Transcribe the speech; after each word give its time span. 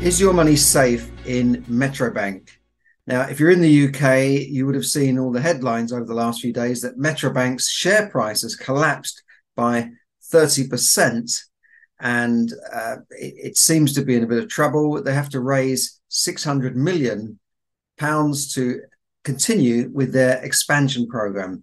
Is 0.00 0.18
your 0.18 0.32
money 0.32 0.56
safe 0.56 1.10
in 1.26 1.62
Metro 1.68 2.10
Bank? 2.10 2.58
Now, 3.06 3.28
if 3.28 3.38
you're 3.38 3.50
in 3.50 3.60
the 3.60 3.88
UK, 3.88 4.48
you 4.48 4.64
would 4.64 4.74
have 4.74 4.86
seen 4.86 5.18
all 5.18 5.30
the 5.30 5.42
headlines 5.42 5.92
over 5.92 6.06
the 6.06 6.14
last 6.14 6.40
few 6.40 6.54
days 6.54 6.80
that 6.80 6.96
Metro 6.96 7.30
Bank's 7.30 7.68
share 7.68 8.08
price 8.08 8.40
has 8.40 8.56
collapsed 8.56 9.22
by 9.56 9.90
30%. 10.32 11.38
And 12.00 12.50
uh, 12.72 12.96
it, 13.10 13.34
it, 13.48 13.56
seems 13.58 13.92
to 13.92 14.02
be 14.02 14.16
in 14.16 14.24
a 14.24 14.26
bit 14.26 14.42
of 14.42 14.48
trouble. 14.48 15.02
They 15.02 15.12
have 15.12 15.28
to 15.30 15.40
raise 15.40 16.00
600 16.08 16.78
million 16.78 17.38
pounds 17.98 18.54
to 18.54 18.80
continue 19.22 19.90
with 19.92 20.14
their 20.14 20.42
expansion 20.42 21.08
program. 21.08 21.62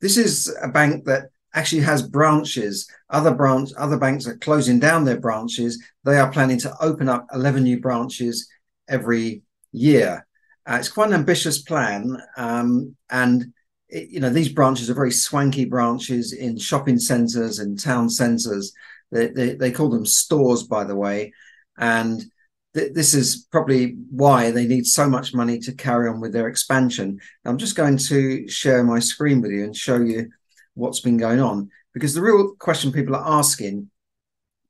This 0.00 0.16
is 0.16 0.56
a 0.62 0.68
bank 0.68 1.04
that 1.04 1.28
actually 1.54 1.82
has 1.82 2.02
branches. 2.02 2.88
Other 3.08 3.32
branch, 3.32 3.70
other 3.78 3.96
banks 3.96 4.26
are 4.26 4.36
closing 4.36 4.78
down 4.78 5.04
their 5.04 5.20
branches. 5.20 5.82
They 6.04 6.18
are 6.18 6.30
planning 6.30 6.58
to 6.60 6.74
open 6.80 7.08
up 7.08 7.26
11 7.32 7.62
new 7.62 7.80
branches 7.80 8.48
every 8.88 9.42
year. 9.72 10.26
Uh, 10.66 10.76
it's 10.78 10.88
quite 10.88 11.08
an 11.08 11.14
ambitious 11.14 11.62
plan, 11.62 12.16
um, 12.36 12.96
and 13.10 13.52
it, 13.88 14.08
you 14.08 14.20
know 14.20 14.30
these 14.30 14.48
branches 14.48 14.88
are 14.88 14.94
very 14.94 15.12
swanky 15.12 15.66
branches 15.66 16.32
in 16.32 16.58
shopping 16.58 16.98
centres 16.98 17.58
and 17.58 17.78
town 17.78 18.08
centres. 18.08 18.72
They, 19.12 19.28
they, 19.28 19.54
they 19.54 19.70
call 19.70 19.90
them 19.90 20.06
stores, 20.06 20.62
by 20.62 20.84
the 20.84 20.96
way, 20.96 21.32
and 21.76 22.24
th- 22.74 22.94
this 22.94 23.12
is 23.12 23.46
probably 23.52 23.96
why 24.10 24.50
they 24.50 24.66
need 24.66 24.86
so 24.86 25.06
much 25.08 25.34
money 25.34 25.58
to 25.60 25.72
carry 25.72 26.08
on 26.08 26.20
with 26.20 26.32
their 26.32 26.48
expansion. 26.48 27.20
I'm 27.44 27.58
just 27.58 27.76
going 27.76 27.98
to 27.98 28.48
share 28.48 28.82
my 28.84 29.00
screen 29.00 29.42
with 29.42 29.50
you 29.50 29.64
and 29.64 29.76
show 29.76 30.00
you 30.00 30.30
what's 30.74 31.00
been 31.00 31.16
going 31.16 31.40
on. 31.40 31.70
Because 31.92 32.14
the 32.14 32.22
real 32.22 32.54
question 32.56 32.92
people 32.92 33.16
are 33.16 33.38
asking 33.38 33.90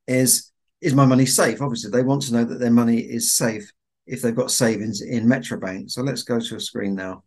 is 0.06 0.50
Is 0.80 0.94
my 0.94 1.06
money 1.06 1.26
safe? 1.26 1.62
Obviously, 1.62 1.90
they 1.90 2.02
want 2.02 2.22
to 2.22 2.34
know 2.34 2.44
that 2.44 2.60
their 2.60 2.70
money 2.70 2.98
is 2.98 3.34
safe 3.34 3.70
if 4.06 4.20
they've 4.20 4.36
got 4.36 4.50
savings 4.50 5.00
in 5.00 5.28
Metro 5.28 5.58
Bank. 5.58 5.90
So 5.90 6.02
let's 6.02 6.22
go 6.22 6.38
to 6.38 6.56
a 6.56 6.60
screen 6.60 6.94
now. 6.94 7.24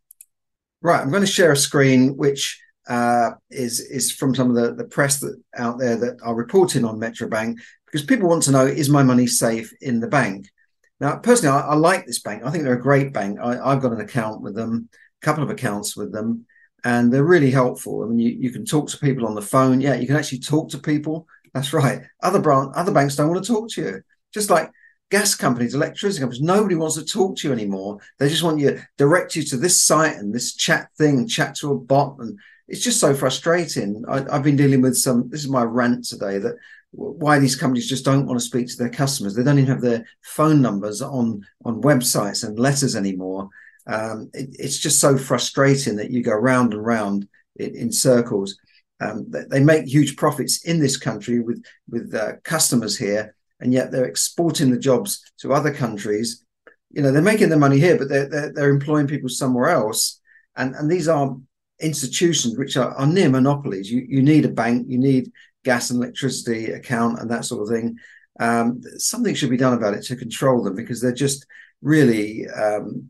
Right, 0.81 1.01
I'm 1.01 1.09
going 1.09 1.25
to 1.25 1.27
share 1.27 1.51
a 1.51 1.57
screen 1.57 2.15
which 2.17 2.61
uh, 2.87 3.31
is 3.49 3.79
is 3.79 4.11
from 4.11 4.35
some 4.35 4.49
of 4.49 4.55
the, 4.55 4.75
the 4.75 4.89
press 4.89 5.19
that 5.19 5.41
out 5.57 5.79
there 5.79 5.97
that 5.97 6.17
are 6.21 6.35
reporting 6.35 6.85
on 6.85 6.99
Metro 6.99 7.27
Bank 7.27 7.59
because 7.85 8.05
people 8.05 8.29
want 8.29 8.43
to 8.43 8.51
know 8.51 8.65
is 8.65 8.89
my 8.89 9.03
money 9.03 9.27
safe 9.27 9.73
in 9.81 9.99
the 9.99 10.07
bank. 10.07 10.49
Now, 10.99 11.17
personally, 11.17 11.57
I, 11.57 11.69
I 11.69 11.75
like 11.75 12.05
this 12.05 12.19
bank. 12.19 12.43
I 12.43 12.51
think 12.51 12.63
they're 12.63 12.73
a 12.73 12.81
great 12.81 13.13
bank. 13.13 13.39
I, 13.39 13.71
have 13.71 13.81
got 13.81 13.93
an 13.93 14.01
account 14.01 14.41
with 14.41 14.55
them, 14.55 14.89
a 15.21 15.25
couple 15.25 15.43
of 15.43 15.49
accounts 15.49 15.95
with 15.95 16.11
them, 16.11 16.45
and 16.83 17.11
they're 17.11 17.23
really 17.23 17.51
helpful. 17.51 18.03
I 18.03 18.07
mean, 18.07 18.19
you, 18.19 18.31
you 18.31 18.49
can 18.51 18.65
talk 18.65 18.89
to 18.89 18.97
people 18.97 19.25
on 19.25 19.35
the 19.35 19.41
phone. 19.41 19.81
Yeah, 19.81 19.95
you 19.95 20.07
can 20.07 20.15
actually 20.15 20.39
talk 20.39 20.69
to 20.69 20.77
people. 20.77 21.27
That's 21.53 21.73
right. 21.73 22.03
Other 22.21 22.39
branch, 22.39 22.73
other 22.75 22.91
banks 22.91 23.15
don't 23.15 23.29
want 23.29 23.43
to 23.43 23.53
talk 23.53 23.69
to 23.71 23.81
you. 23.81 24.01
Just 24.33 24.49
like 24.49 24.71
gas 25.09 25.35
companies, 25.35 25.73
electricity 25.73 26.21
companies, 26.21 26.41
nobody 26.41 26.75
wants 26.75 26.95
to 26.95 27.05
talk 27.05 27.37
to 27.37 27.47
you 27.47 27.53
anymore. 27.53 27.99
They 28.19 28.29
just 28.29 28.43
want 28.43 28.59
you 28.59 28.81
direct 28.97 29.35
you 29.35 29.43
to 29.43 29.57
this 29.57 29.81
site 29.81 30.17
and 30.17 30.33
this 30.33 30.53
chat 30.53 30.89
thing, 30.97 31.27
chat 31.27 31.55
to 31.57 31.71
a 31.71 31.75
bot, 31.75 32.17
and 32.19 32.37
it's 32.67 32.83
just 32.83 32.99
so 32.99 33.13
frustrating. 33.13 34.03
I, 34.07 34.19
have 34.31 34.43
been 34.43 34.57
dealing 34.57 34.81
with 34.81 34.95
some. 34.95 35.29
This 35.29 35.41
is 35.41 35.49
my 35.49 35.63
rant 35.63 36.05
today 36.05 36.37
that 36.39 36.55
why 36.91 37.39
these 37.39 37.55
companies 37.55 37.87
just 37.87 38.05
don't 38.05 38.25
want 38.25 38.39
to 38.39 38.45
speak 38.45 38.67
to 38.67 38.77
their 38.77 38.89
customers. 38.89 39.35
They 39.35 39.43
don't 39.43 39.59
even 39.59 39.71
have 39.71 39.81
their 39.81 40.05
phone 40.21 40.61
numbers 40.61 41.01
on 41.01 41.45
on 41.63 41.81
websites 41.81 42.45
and 42.45 42.59
letters 42.59 42.95
anymore. 42.95 43.49
Um, 43.87 44.29
it, 44.33 44.49
it's 44.59 44.77
just 44.77 44.99
so 44.99 45.17
frustrating 45.17 45.95
that 45.95 46.11
you 46.11 46.21
go 46.21 46.33
round 46.33 46.73
and 46.73 46.85
round 46.85 47.27
in, 47.55 47.75
in 47.75 47.91
circles. 47.91 48.57
Um, 48.99 49.31
they 49.49 49.59
make 49.59 49.85
huge 49.85 50.17
profits 50.17 50.65
in 50.65 50.79
this 50.79 50.97
country 50.97 51.39
with 51.39 51.63
with 51.89 52.13
uh, 52.15 52.33
customers 52.43 52.97
here, 52.97 53.35
and 53.59 53.71
yet 53.71 53.91
they're 53.91 54.05
exporting 54.05 54.71
the 54.71 54.79
jobs 54.79 55.21
to 55.39 55.53
other 55.53 55.73
countries. 55.73 56.43
You 56.91 57.03
know, 57.03 57.11
they're 57.11 57.21
making 57.21 57.49
the 57.49 57.57
money 57.57 57.79
here, 57.79 57.97
but 57.97 58.09
they're, 58.09 58.27
they're, 58.27 58.53
they're 58.53 58.69
employing 58.69 59.07
people 59.07 59.29
somewhere 59.29 59.69
else. 59.69 60.19
And 60.55 60.73
and 60.75 60.89
these 60.89 61.07
are 61.07 61.37
institutions 61.79 62.57
which 62.57 62.75
are, 62.75 62.93
are 62.95 63.05
near 63.05 63.29
monopolies. 63.29 63.91
You 63.91 64.03
you 64.07 64.23
need 64.23 64.45
a 64.45 64.49
bank, 64.49 64.87
you 64.89 64.97
need 64.97 65.31
gas 65.63 65.91
and 65.91 66.01
electricity 66.01 66.71
account, 66.71 67.19
and 67.19 67.29
that 67.29 67.45
sort 67.45 67.61
of 67.61 67.69
thing. 67.69 67.97
Um, 68.39 68.81
something 68.97 69.35
should 69.35 69.49
be 69.49 69.57
done 69.57 69.73
about 69.73 69.95
it 69.95 70.03
to 70.05 70.15
control 70.15 70.63
them 70.63 70.75
because 70.75 71.01
they're 71.01 71.11
just 71.11 71.45
really 71.81 72.47
um, 72.47 73.09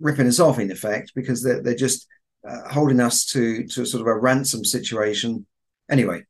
ripping 0.00 0.26
us 0.26 0.40
off 0.40 0.58
in 0.58 0.70
effect 0.70 1.12
because 1.14 1.42
they're, 1.42 1.62
they're 1.62 1.74
just 1.74 2.06
uh, 2.46 2.68
holding 2.68 3.00
us 3.00 3.24
to 3.26 3.66
to 3.66 3.84
sort 3.84 4.00
of 4.00 4.06
a 4.06 4.16
ransom 4.16 4.64
situation. 4.64 5.46
Anyway, 5.90 6.22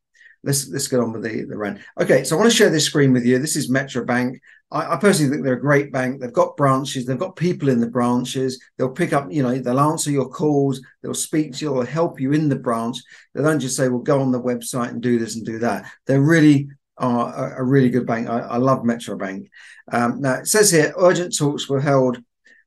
let's 0.42 0.68
let's 0.68 0.88
get 0.88 1.00
on 1.00 1.12
with 1.12 1.22
the 1.22 1.44
the 1.44 1.56
rant. 1.56 1.80
Okay, 2.00 2.24
so 2.24 2.36
I 2.36 2.38
want 2.38 2.50
to 2.50 2.56
share 2.56 2.70
this 2.70 2.84
screen 2.84 3.12
with 3.12 3.24
you. 3.24 3.38
This 3.38 3.56
is 3.56 3.70
Metro 3.70 4.04
Bank. 4.04 4.40
I, 4.70 4.94
I, 4.94 4.96
personally 4.96 5.30
think 5.30 5.44
they're 5.44 5.54
a 5.54 5.60
great 5.60 5.92
bank. 5.92 6.20
They've 6.20 6.32
got 6.32 6.56
branches. 6.56 7.06
They've 7.06 7.18
got 7.18 7.36
people 7.36 7.68
in 7.68 7.80
the 7.80 7.86
branches. 7.86 8.60
They'll 8.76 8.90
pick 8.90 9.12
up. 9.12 9.30
You 9.30 9.42
know, 9.42 9.58
they'll 9.58 9.78
answer 9.78 10.10
your 10.10 10.28
calls. 10.28 10.80
They'll 11.02 11.14
speak 11.14 11.54
to 11.54 11.64
you. 11.64 11.72
They'll 11.72 11.82
help 11.82 12.20
you 12.20 12.32
in 12.32 12.48
the 12.48 12.56
branch. 12.56 12.98
They 13.34 13.42
don't 13.42 13.60
just 13.60 13.76
say, 13.76 13.88
"Well, 13.88 14.00
go 14.00 14.20
on 14.20 14.32
the 14.32 14.42
website 14.42 14.90
and 14.90 15.02
do 15.02 15.18
this 15.18 15.36
and 15.36 15.44
do 15.44 15.58
that." 15.60 15.90
They're 16.06 16.20
really 16.20 16.68
are 16.98 17.58
a, 17.58 17.62
really 17.62 17.90
good 17.90 18.06
bank. 18.06 18.28
I, 18.28 18.38
I 18.40 18.56
love 18.56 18.84
Metro 18.84 19.16
Bank. 19.16 19.50
Um, 19.92 20.20
now 20.20 20.34
it 20.34 20.46
says 20.46 20.70
here, 20.70 20.94
urgent 20.96 21.36
talks 21.36 21.68
were 21.68 21.80
held 21.80 22.18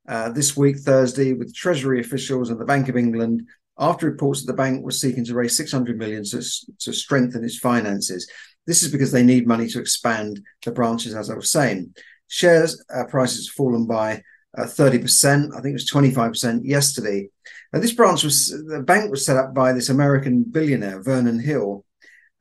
uh, 0.09 0.30
this 0.30 0.58
week, 0.58 0.78
Thursday, 0.80 1.34
with 1.34 1.56
Treasury 1.56 2.02
officials 2.02 2.50
and 2.50 2.59
the 2.59 2.66
Bank 2.66 2.90
of 2.90 2.97
England 2.97 3.44
after 3.78 4.08
reports 4.08 4.42
that 4.42 4.52
the 4.52 4.58
bank 4.58 4.84
was 4.84 5.00
seeking 5.00 5.24
to 5.25 5.36
raise 5.36 5.56
600 5.56 5.97
million 5.97 6.24
to, 6.24 6.42
to 6.80 6.92
strengthen 6.92 7.44
its 7.44 7.59
finances. 7.59 8.30
This 8.66 8.81
is 8.81 8.92
because 8.92 9.12
they 9.12 9.24
need 9.24 9.48
money 9.48 9.68
to 9.68 9.80
expand 9.80 10.42
the 10.66 10.72
branches, 10.72 11.14
as 11.14 11.30
I 11.30 11.36
was 11.36 11.52
saying. 11.52 11.94
Shares 12.28 12.84
uh, 12.94 13.06
prices 13.06 13.48
have 13.48 13.53
fallen 13.53 13.86
by 13.86 14.24
uh, 14.58 14.64
30%. 14.64 15.52
I 15.56 15.62
think 15.62 15.72
it 15.72 15.74
was 15.74 15.90
25% 15.90 16.62
yesterday. 16.64 17.30
Now, 17.72 17.80
this 17.80 17.94
branch 17.94 18.24
was, 18.24 18.50
the 18.50 18.81
bank 18.81 19.12
was 19.12 19.24
set 19.24 19.38
up 19.38 19.53
by 19.53 19.74
this 19.74 19.90
American 19.90 20.44
billionaire, 20.44 21.03
Vernon 21.03 21.40
Hill, 21.40 21.86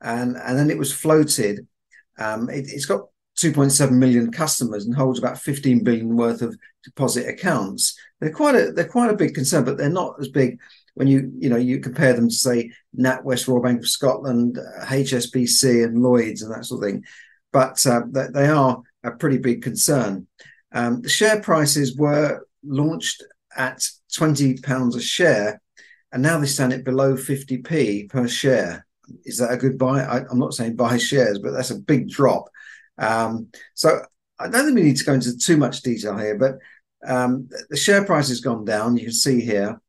and, 0.01 0.35
and 0.37 0.57
then 0.57 0.71
it 0.71 0.77
was 0.77 0.91
floated. 0.91 1.67
Um, 2.17 2.49
it, 2.49 2.65
it's 2.67 2.87
got 2.87 3.01
2.7 3.39 3.91
million 3.91 4.31
customers 4.31 4.85
and 4.85 4.95
holds 4.95 5.17
about 5.17 5.39
15 5.39 5.83
billion 5.83 6.15
worth 6.15 6.41
of 6.41 6.57
deposit 6.83 7.27
accounts. 7.27 7.97
They're 8.19 8.33
quite 8.33 8.55
a 8.55 8.71
they're 8.71 8.87
quite 8.87 9.11
a 9.11 9.15
big 9.15 9.33
concern, 9.33 9.63
but 9.63 9.77
they're 9.77 9.89
not 9.89 10.15
as 10.19 10.27
big 10.27 10.59
when 10.95 11.07
you 11.07 11.31
you 11.37 11.49
know 11.49 11.57
you 11.57 11.79
compare 11.79 12.13
them 12.13 12.29
to 12.29 12.35
say 12.35 12.71
NatWest, 12.97 13.47
Royal 13.47 13.61
Bank 13.61 13.79
of 13.79 13.87
Scotland, 13.87 14.59
HSBC, 14.81 15.85
and 15.85 16.01
Lloyds 16.01 16.41
and 16.41 16.53
that 16.53 16.65
sort 16.65 16.83
of 16.83 16.89
thing. 16.89 17.03
But 17.51 17.85
uh, 17.85 18.01
they 18.11 18.47
are 18.47 18.81
a 19.03 19.11
pretty 19.11 19.37
big 19.37 19.63
concern. 19.63 20.27
Um, 20.71 21.01
the 21.01 21.09
share 21.09 21.41
prices 21.41 21.95
were 21.95 22.45
launched 22.63 23.23
at 23.55 23.81
20 24.13 24.57
pounds 24.57 24.95
a 24.95 25.01
share, 25.01 25.61
and 26.11 26.21
now 26.21 26.39
they 26.39 26.45
stand 26.45 26.73
at 26.73 26.83
below 26.83 27.15
50p 27.15 28.09
per 28.09 28.27
share. 28.27 28.85
Is 29.23 29.37
that 29.37 29.51
a 29.51 29.57
good 29.57 29.77
buy? 29.77 30.01
I, 30.01 30.25
I'm 30.29 30.37
not 30.37 30.53
saying 30.53 30.75
buy 30.75 30.97
shares, 30.97 31.39
but 31.39 31.51
that's 31.51 31.71
a 31.71 31.79
big 31.79 32.09
drop 32.09 32.49
um, 32.99 33.47
so 33.73 34.01
I 34.39 34.47
don't 34.49 34.65
think 34.65 34.75
we 34.75 34.83
need 34.83 34.97
to 34.97 35.05
go 35.05 35.13
into 35.13 35.37
too 35.37 35.57
much 35.57 35.81
detail 35.81 36.17
here, 36.17 36.37
but 36.37 36.57
um, 37.07 37.49
the 37.69 37.77
share 37.77 38.05
price 38.05 38.29
has 38.29 38.41
gone 38.41 38.65
down. 38.65 38.97
You 38.97 39.05
can 39.05 39.13
see 39.13 39.41
here 39.41 39.81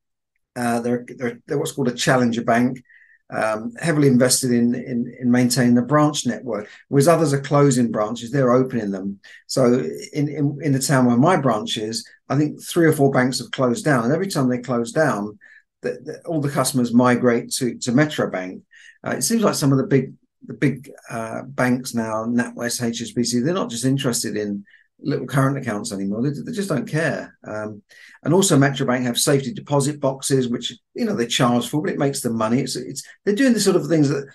uh, 0.57 0.81
they're, 0.81 1.05
they're, 1.17 1.41
they're, 1.47 1.59
what's 1.59 1.73
called 1.73 1.89
a 1.89 1.95
challenger 1.95 2.43
bank, 2.43 2.83
um, 3.31 3.73
heavily 3.81 4.09
invested 4.09 4.51
in, 4.51 4.75
in, 4.75 5.15
in 5.21 5.31
maintaining 5.31 5.75
the 5.75 5.83
branch 5.83 6.27
network. 6.27 6.69
Whereas 6.89 7.09
others 7.09 7.33
are 7.33 7.41
closing 7.41 7.91
branches, 7.91 8.31
they're 8.31 8.53
opening 8.53 8.91
them. 8.91 9.21
So 9.47 9.85
in, 10.13 10.29
in, 10.29 10.59
in 10.63 10.73
the 10.73 10.79
town 10.81 11.07
where 11.07 11.17
my 11.17 11.37
branch 11.37 11.77
is, 11.77 12.09
I 12.29 12.37
think 12.37 12.63
three 12.63 12.87
or 12.87 12.93
four 12.93 13.11
banks 13.11 13.39
have 13.39 13.51
closed 13.51 13.85
down, 13.85 14.05
and 14.05 14.13
every 14.13 14.29
time 14.29 14.49
they 14.49 14.59
close 14.59 14.93
down, 14.93 15.39
the, 15.83 15.99
the, 16.05 16.23
all 16.27 16.41
the 16.41 16.51
customers 16.51 16.93
migrate 16.93 17.51
to 17.53 17.79
to 17.79 17.93
Metro 17.93 18.31
Bank. 18.31 18.63
Uh, 19.07 19.13
it 19.13 19.23
seems 19.23 19.43
like 19.43 19.55
some 19.55 19.73
of 19.73 19.79
the 19.79 19.87
big 19.87 20.13
the 20.51 20.57
big 20.57 20.91
uh, 21.09 21.43
banks 21.43 21.95
now, 21.95 22.25
NatWest, 22.25 22.83
HSBC, 22.83 23.45
they're 23.45 23.55
not 23.55 23.71
just 23.71 23.85
interested 23.85 24.37
in 24.37 24.65
little 24.99 25.27
current 25.27 25.57
accounts 25.57 25.93
anymore. 25.93 26.23
They, 26.23 26.31
they 26.45 26.51
just 26.51 26.69
don't 26.69 26.89
care. 26.89 27.39
Um, 27.47 27.83
and 28.25 28.35
also, 28.35 28.59
Metro 28.59 28.85
Bank 28.85 29.05
have 29.05 29.17
safety 29.17 29.53
deposit 29.53 30.01
boxes, 30.01 30.49
which 30.49 30.73
you 30.95 31.05
know 31.05 31.15
they 31.15 31.29
charge 31.29 31.69
for, 31.69 31.81
but 31.81 31.93
it 31.93 32.01
makes 32.01 32.21
them 32.21 32.37
money. 32.37 32.63
It's, 32.63 32.75
it's 32.75 33.05
they're 33.25 33.37
doing 33.37 33.53
the 33.53 33.61
sort 33.61 33.77
of 33.77 33.87
things 33.87 34.09
that 34.09 34.27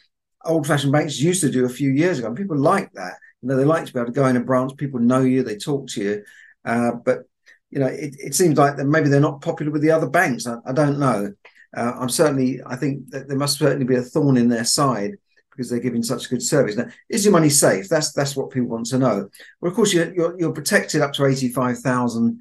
old-fashioned 0.45 0.93
banks 0.93 1.19
used 1.19 1.41
to 1.41 1.51
do 1.51 1.65
a 1.65 1.69
few 1.69 1.91
years 1.91 2.17
ago. 2.17 2.29
And 2.29 2.37
people 2.37 2.57
like 2.57 2.93
that. 2.93 3.15
You 3.41 3.49
know, 3.49 3.57
they 3.57 3.65
like 3.65 3.85
to 3.85 3.93
be 3.93 3.99
able 3.99 4.07
to 4.07 4.13
go 4.13 4.27
in 4.27 4.37
a 4.37 4.39
branch. 4.39 4.71
People 4.77 5.01
know 5.01 5.19
you, 5.19 5.43
they 5.43 5.57
talk 5.57 5.89
to 5.89 6.01
you, 6.01 6.23
uh, 6.63 6.91
but 7.03 7.23
you 7.71 7.79
know, 7.79 7.87
it, 7.87 8.15
it 8.19 8.35
seems 8.35 8.57
like 8.57 8.77
that 8.77 8.85
maybe 8.85 9.09
they're 9.09 9.19
not 9.19 9.41
popular 9.41 9.69
with 9.69 9.81
the 9.81 9.91
other 9.91 10.09
banks. 10.09 10.47
I, 10.47 10.59
I 10.65 10.71
don't 10.71 10.97
know. 10.97 11.33
Uh, 11.75 11.91
I'm 11.99 12.07
certainly, 12.07 12.61
I 12.65 12.77
think 12.77 13.09
that 13.09 13.27
there 13.27 13.37
must 13.37 13.59
certainly 13.59 13.85
be 13.85 13.95
a 13.95 14.01
thorn 14.01 14.37
in 14.37 14.47
their 14.47 14.63
side 14.63 15.17
because 15.55 15.69
they're 15.69 15.79
giving 15.79 16.03
such 16.03 16.29
good 16.29 16.41
service. 16.41 16.75
Now, 16.75 16.87
is 17.09 17.23
your 17.23 17.31
money 17.31 17.49
safe? 17.49 17.87
That's 17.87 18.11
that's 18.11 18.35
what 18.35 18.51
people 18.51 18.69
want 18.69 18.87
to 18.87 18.97
know. 18.97 19.29
Well, 19.61 19.69
of 19.69 19.75
course, 19.75 19.93
you're 19.93 20.13
you're, 20.13 20.39
you're 20.39 20.51
protected 20.51 21.01
up 21.01 21.13
to 21.13 21.25
eighty 21.25 21.49
five 21.49 21.79
thousand 21.79 22.39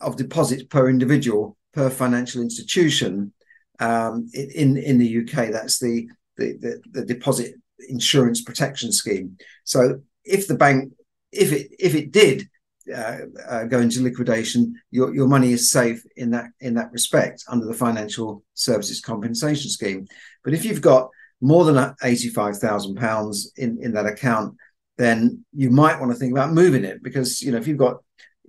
of 0.00 0.16
deposits 0.16 0.64
per 0.64 0.88
individual 0.88 1.56
per 1.72 1.90
financial 1.90 2.42
institution. 2.42 3.32
Um, 3.78 4.28
in 4.34 4.76
in 4.76 4.98
the 4.98 5.18
UK, 5.22 5.50
that's 5.50 5.78
the, 5.78 6.08
the 6.36 6.56
the, 6.58 6.82
the 6.90 7.04
deposit 7.04 7.54
insurance 7.88 8.42
protection 8.42 8.92
scheme. 8.92 9.36
So 9.64 10.00
if 10.24 10.46
the 10.46 10.56
bank, 10.56 10.92
if 11.32 11.52
it 11.52 11.70
if 11.78 11.94
it 11.94 12.12
did 12.12 12.48
uh, 12.94 13.18
uh, 13.48 13.64
go 13.64 13.78
into 13.78 14.02
liquidation, 14.02 14.74
your, 14.90 15.14
your 15.14 15.28
money 15.28 15.52
is 15.52 15.70
safe 15.70 16.02
in 16.16 16.30
that 16.30 16.46
in 16.60 16.74
that 16.74 16.90
respect 16.92 17.44
under 17.48 17.66
the 17.66 17.74
financial 17.74 18.42
services 18.54 19.00
compensation 19.00 19.70
scheme. 19.70 20.06
But 20.44 20.54
if 20.54 20.64
you've 20.64 20.80
got 20.80 21.10
more 21.40 21.64
than 21.64 21.94
eighty 22.02 22.28
five 22.28 22.58
thousand 22.58 22.96
pounds 22.96 23.52
in 23.56 23.78
in 23.82 23.92
that 23.92 24.06
account, 24.06 24.56
then 24.98 25.44
you 25.52 25.70
might 25.70 25.98
want 25.98 26.12
to 26.12 26.18
think 26.18 26.32
about 26.32 26.52
moving 26.52 26.84
it 26.84 27.02
because 27.02 27.42
you 27.42 27.52
know 27.52 27.58
if 27.58 27.66
you've 27.66 27.78
got 27.78 27.98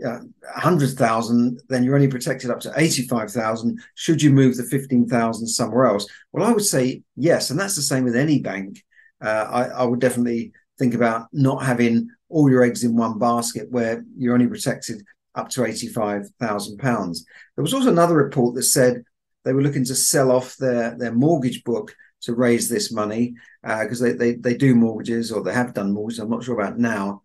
uh, 0.06 0.20
100,000, 0.56 1.62
then 1.70 1.84
you're 1.84 1.96
only 1.96 2.08
protected 2.08 2.50
up 2.50 2.60
to 2.62 2.74
85,000. 2.76 3.80
Should 3.96 4.22
you 4.22 4.32
move 4.32 4.58
the 4.58 4.64
15,000 4.64 5.48
somewhere 5.48 5.86
else? 5.86 6.08
Well, 6.32 6.48
I 6.48 6.52
would 6.52 6.66
say 6.66 7.04
yes. 7.16 7.52
And 7.52 7.60
that's 7.60 7.76
the 7.76 7.84
same 7.84 8.04
with 8.04 8.16
any 8.16 8.40
bank. 8.40 8.84
Uh, 9.24 9.48
I, 9.50 9.64
I, 9.66 9.84
would 9.84 10.00
definitely 10.00 10.54
think 10.80 10.96
about 10.96 11.28
not 11.32 11.64
having 11.64 12.10
all 12.30 12.50
your 12.50 12.64
eggs 12.64 12.84
in 12.84 12.96
one 12.96 13.20
basket 13.20 13.70
where 13.70 14.04
you're 14.18 14.34
only 14.34 14.48
protected 14.48 15.04
up 15.36 15.50
to 15.50 15.62
£85,000. 15.62 17.18
There 17.56 17.62
was 17.62 17.74
also 17.76 17.92
another 17.92 18.16
report 18.16 18.56
that 18.56 18.64
said 18.64 19.04
they 19.46 19.54
were 19.54 19.62
looking 19.62 19.86
to 19.86 19.96
sell 19.96 20.32
off 20.32 20.58
their, 20.58 20.98
their 20.98 21.14
mortgage 21.14 21.64
book 21.64 21.94
to 22.21 22.33
raise 22.33 22.69
this 22.69 22.91
money 22.91 23.35
because 23.62 24.01
uh, 24.01 24.06
they, 24.06 24.13
they, 24.13 24.33
they 24.33 24.53
do 24.56 24.75
mortgages 24.75 25.31
or 25.31 25.44
they 25.44 25.53
have 25.53 25.73
done 25.73 25.91
mortgages. 25.91 26.19
I'm 26.19 26.29
not 26.29 26.44
sure 26.44 26.59
about 26.59 26.77
now. 26.77 27.23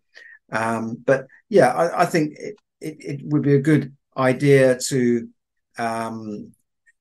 Um, 0.51 0.97
but 1.05 1.27
yeah, 1.49 1.73
I, 1.73 2.03
I 2.03 2.05
think 2.05 2.33
it, 2.37 2.55
it, 2.79 2.97
it, 2.99 3.21
would 3.25 3.41
be 3.41 3.55
a 3.55 3.61
good 3.61 3.95
idea 4.15 4.77
to 4.87 5.29
um, 5.77 6.51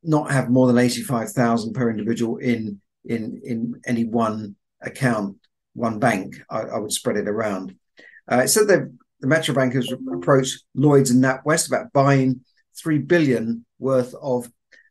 not 0.02 0.30
have 0.30 0.50
more 0.50 0.66
than 0.66 0.78
85,000 0.78 1.72
per 1.72 1.90
individual 1.90 2.38
in, 2.38 2.80
in, 3.04 3.40
in 3.44 3.80
any 3.86 4.04
one 4.04 4.56
account, 4.82 5.36
one 5.74 5.98
bank. 5.98 6.36
I, 6.50 6.62
I 6.62 6.78
would 6.78 6.92
spread 6.92 7.16
it 7.16 7.28
around. 7.28 7.76
Uh, 8.28 8.46
said 8.46 8.68
that 8.68 8.92
the 9.20 9.26
Metro 9.26 9.54
Bank 9.54 9.74
has 9.74 9.92
approached 10.12 10.64
Lloyds 10.74 11.10
and 11.10 11.22
NatWest 11.22 11.68
about 11.68 11.92
buying 11.92 12.40
three 12.76 12.98
billion 12.98 13.64
worth 13.78 14.14
of 14.20 14.50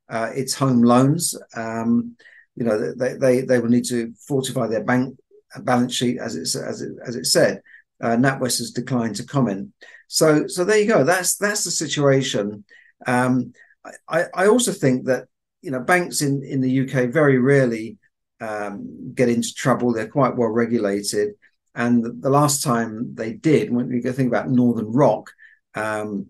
uh, 0.10 0.32
its 0.34 0.56
home 0.56 0.82
loans. 0.82 1.38
Um, 1.56 2.16
you 2.56 2.64
know, 2.64 2.94
they, 2.94 3.14
they 3.14 3.42
they 3.42 3.60
will 3.60 3.70
need 3.70 3.86
to 3.86 4.14
fortify 4.28 4.68
their 4.68 4.84
bank 4.84 5.18
balance 5.60 5.94
sheet, 5.94 6.18
as 6.20 6.36
it 6.36 6.44
as 6.62 6.82
it, 6.82 6.92
as 7.06 7.16
it 7.16 7.26
said. 7.26 7.62
Uh, 8.02 8.18
NatWest 8.18 8.60
has 8.60 8.72
declined 8.72 9.16
to 9.18 9.26
comment. 9.26 9.70
So 10.08 10.48
so 10.48 10.64
there 10.64 10.80
you 10.80 10.88
go. 10.88 11.04
That's 11.04 11.38
that's 11.38 11.64
the 11.64 11.72
situation. 11.72 12.64
Um, 13.08 13.54
I, 14.08 14.26
I 14.34 14.48
also 14.48 14.72
think 14.72 15.06
that 15.06 15.28
you 15.62 15.72
know 15.72 15.80
banks 15.80 16.22
in 16.22 16.44
in 16.44 16.62
the 16.62 16.82
UK 16.82 17.10
very 17.10 17.38
rarely 17.38 17.98
um, 18.42 19.14
get 19.14 19.30
into 19.30 19.54
trouble. 19.54 19.94
They're 19.94 20.08
quite 20.08 20.36
well 20.36 20.50
regulated. 20.50 21.36
And 21.74 22.04
the, 22.04 22.12
the 22.12 22.30
last 22.30 22.64
time 22.64 23.16
they 23.16 23.34
did, 23.34 23.72
when 23.72 24.02
go 24.02 24.12
think 24.12 24.30
about 24.30 24.50
Northern 24.50 24.92
Rock, 24.92 25.30
um, 25.76 26.28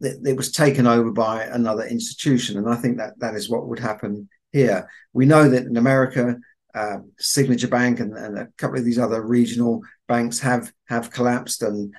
it, 0.00 0.26
it, 0.26 0.36
was 0.36 0.50
taken 0.50 0.86
over 0.86 1.10
by 1.10 1.44
another 1.44 1.84
institution. 1.84 2.56
And 2.56 2.68
I 2.68 2.76
think 2.76 2.96
that 2.96 3.18
that 3.18 3.34
is 3.34 3.50
what 3.50 3.68
would 3.68 3.78
happen 3.78 4.28
here. 4.54 4.88
We 5.12 5.26
know 5.26 5.48
that 5.48 5.66
in 5.66 5.76
America, 5.76 6.36
uh, 6.74 6.98
Signature 7.18 7.68
Bank 7.68 8.00
and, 8.00 8.16
and, 8.16 8.38
a 8.38 8.48
couple 8.56 8.78
of 8.78 8.84
these 8.84 8.98
other 8.98 9.20
regional 9.20 9.82
banks 10.08 10.38
have 10.40 10.72
have 10.86 11.10
collapsed, 11.10 11.62
and 11.62 11.92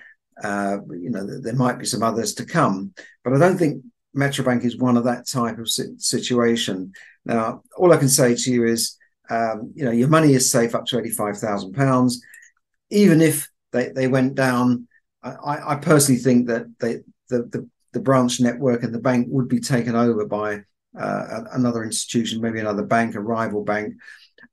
uh, 0.43 0.77
you 0.89 1.11
know 1.11 1.39
there 1.39 1.53
might 1.53 1.77
be 1.77 1.85
some 1.85 2.01
others 2.01 2.33
to 2.35 2.45
come. 2.45 2.93
But 3.23 3.33
I 3.33 3.39
don't 3.39 3.57
think 3.57 3.83
Metro 4.13 4.43
Bank 4.43 4.65
is 4.65 4.77
one 4.77 4.97
of 4.97 5.03
that 5.03 5.27
type 5.27 5.59
of 5.59 5.69
situation. 5.69 6.93
Now, 7.25 7.61
all 7.77 7.93
I 7.93 7.97
can 7.97 8.09
say 8.09 8.35
to 8.35 8.51
you 8.51 8.65
is, 8.65 8.97
um, 9.29 9.71
you 9.75 9.85
know, 9.85 9.91
your 9.91 10.07
money 10.07 10.33
is 10.33 10.51
safe 10.51 10.73
up 10.73 10.85
to 10.87 10.99
eighty-five 10.99 11.37
thousand 11.37 11.73
pounds 11.73 12.21
even 12.89 13.21
if 13.21 13.49
they, 13.71 13.89
they 13.89 14.07
went 14.07 14.35
down, 14.35 14.87
I, 15.23 15.73
I 15.73 15.75
personally 15.75 16.19
think 16.19 16.47
that 16.47 16.67
they, 16.79 16.99
the, 17.29 17.43
the, 17.43 17.69
the 17.93 17.99
branch 17.99 18.39
network 18.39 18.83
and 18.83 18.93
the 18.93 18.99
bank 18.99 19.27
would 19.29 19.47
be 19.47 19.59
taken 19.59 19.95
over 19.95 20.25
by 20.25 20.61
uh, 20.97 21.43
another 21.51 21.83
institution, 21.83 22.41
maybe 22.41 22.59
another 22.59 22.83
bank, 22.83 23.15
a 23.15 23.21
rival 23.21 23.63
bank. 23.63 23.95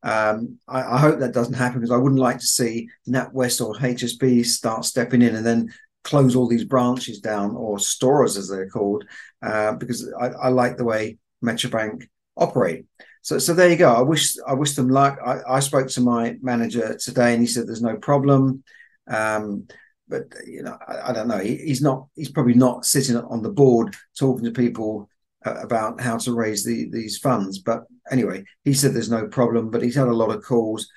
Um, 0.02 0.58
I, 0.66 0.82
I, 0.82 0.98
hope 0.98 1.20
that 1.20 1.34
doesn't 1.34 1.54
happen 1.54 1.80
because 1.80 1.92
I 1.92 1.96
wouldn't 1.96 2.20
like 2.20 2.38
to 2.38 2.46
see 2.46 2.88
NatWest 3.08 3.64
or 3.64 3.74
HSB 3.74 4.44
start 4.44 4.84
stepping 4.84 5.22
in 5.22 5.36
and 5.36 5.46
then 5.46 5.72
close 6.02 6.34
all 6.34 6.48
these 6.48 6.64
branches 6.64 7.20
down 7.20 7.54
or 7.54 7.78
stores 7.78 8.36
as 8.36 8.48
they're 8.48 8.68
called, 8.68 9.04
uh, 9.42 9.72
because 9.72 10.12
I, 10.18 10.28
I, 10.28 10.48
like 10.48 10.76
the 10.76 10.84
way 10.84 11.18
Metrobank 11.44 12.08
operate. 12.36 12.86
So, 13.22 13.38
so 13.38 13.54
there 13.54 13.70
you 13.70 13.76
go. 13.76 13.92
I 13.92 14.00
wish 14.00 14.36
I 14.46 14.54
wish 14.54 14.74
them 14.74 14.88
luck. 14.88 15.18
I, 15.24 15.38
I 15.48 15.60
spoke 15.60 15.88
to 15.88 16.00
my 16.00 16.36
manager 16.42 16.96
today, 16.96 17.32
and 17.32 17.40
he 17.40 17.46
said 17.46 17.68
there's 17.68 17.82
no 17.82 17.96
problem. 17.96 18.64
Um, 19.06 19.68
but 20.08 20.24
you 20.46 20.64
know, 20.64 20.76
I, 20.86 21.10
I 21.10 21.12
don't 21.12 21.28
know. 21.28 21.38
He, 21.38 21.56
he's 21.56 21.82
not. 21.82 22.08
He's 22.16 22.30
probably 22.30 22.54
not 22.54 22.84
sitting 22.84 23.16
on 23.16 23.42
the 23.42 23.50
board 23.50 23.94
talking 24.18 24.44
to 24.44 24.50
people 24.50 25.08
about 25.44 26.00
how 26.00 26.16
to 26.18 26.34
raise 26.34 26.64
the, 26.64 26.88
these 26.90 27.18
funds. 27.18 27.58
But 27.58 27.84
anyway, 28.10 28.44
he 28.64 28.72
said 28.74 28.94
there's 28.94 29.10
no 29.10 29.26
problem. 29.26 29.70
But 29.70 29.82
he's 29.82 29.96
had 29.96 30.08
a 30.08 30.12
lot 30.12 30.34
of 30.34 30.44
calls. 30.44 30.88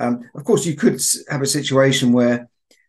Um, 0.00 0.20
of 0.34 0.44
course, 0.44 0.64
you 0.64 0.76
could 0.76 1.00
have 1.28 1.42
a 1.42 1.46
situation 1.46 2.12
where, 2.12 2.48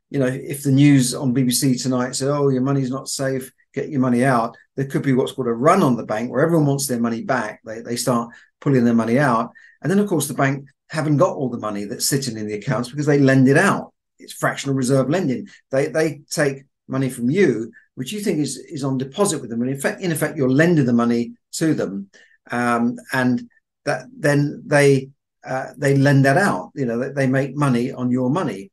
you 0.09 0.19
know, 0.19 0.27
if 0.27 0.63
the 0.63 0.71
news 0.71 1.13
on 1.13 1.33
BBC 1.33 1.81
tonight 1.81 2.15
said, 2.15 2.29
"Oh, 2.29 2.49
your 2.49 2.61
money's 2.61 2.91
not 2.91 3.09
safe," 3.09 3.51
get 3.73 3.89
your 3.89 4.01
money 4.01 4.23
out. 4.23 4.55
There 4.75 4.85
could 4.85 5.03
be 5.03 5.13
what's 5.13 5.31
called 5.31 5.47
a 5.47 5.53
run 5.53 5.83
on 5.83 5.95
the 5.95 6.05
bank 6.05 6.31
where 6.31 6.43
everyone 6.43 6.67
wants 6.67 6.87
their 6.87 6.99
money 6.99 7.23
back. 7.23 7.61
They, 7.65 7.81
they 7.81 7.95
start 7.95 8.29
pulling 8.61 8.85
their 8.85 8.93
money 8.93 9.19
out. 9.19 9.51
And 9.81 9.91
then, 9.91 9.99
of 9.99 10.07
course, 10.07 10.27
the 10.27 10.33
bank 10.33 10.67
haven't 10.89 11.17
got 11.17 11.35
all 11.35 11.49
the 11.49 11.57
money 11.57 11.85
that's 11.85 12.07
sitting 12.07 12.37
in 12.37 12.47
the 12.47 12.55
accounts 12.55 12.89
because 12.89 13.05
they 13.05 13.19
lend 13.19 13.47
it 13.47 13.57
out. 13.57 13.93
It's 14.17 14.33
fractional 14.33 14.75
reserve 14.75 15.09
lending. 15.09 15.47
They, 15.71 15.87
they 15.87 16.21
take 16.29 16.63
money 16.89 17.09
from 17.09 17.29
you, 17.29 17.71
which 17.95 18.11
you 18.11 18.19
think 18.19 18.39
is, 18.39 18.57
is 18.57 18.83
on 18.83 18.97
deposit 18.97 19.41
with 19.41 19.49
them. 19.49 19.61
And 19.61 19.71
in 19.71 19.79
fact, 19.79 20.01
in 20.01 20.11
effect, 20.11 20.37
you're 20.37 20.49
lending 20.49 20.85
the 20.85 20.93
money 20.93 21.33
to 21.53 21.73
them. 21.73 22.09
Um, 22.51 22.97
and 23.13 23.49
that 23.85 24.05
then 24.17 24.63
they 24.65 25.09
uh, 25.45 25.67
they 25.77 25.95
lend 25.95 26.25
that 26.25 26.37
out. 26.37 26.71
You 26.75 26.85
know, 26.85 27.11
they 27.11 27.27
make 27.27 27.55
money 27.55 27.91
on 27.91 28.11
your 28.11 28.29
money. 28.29 28.71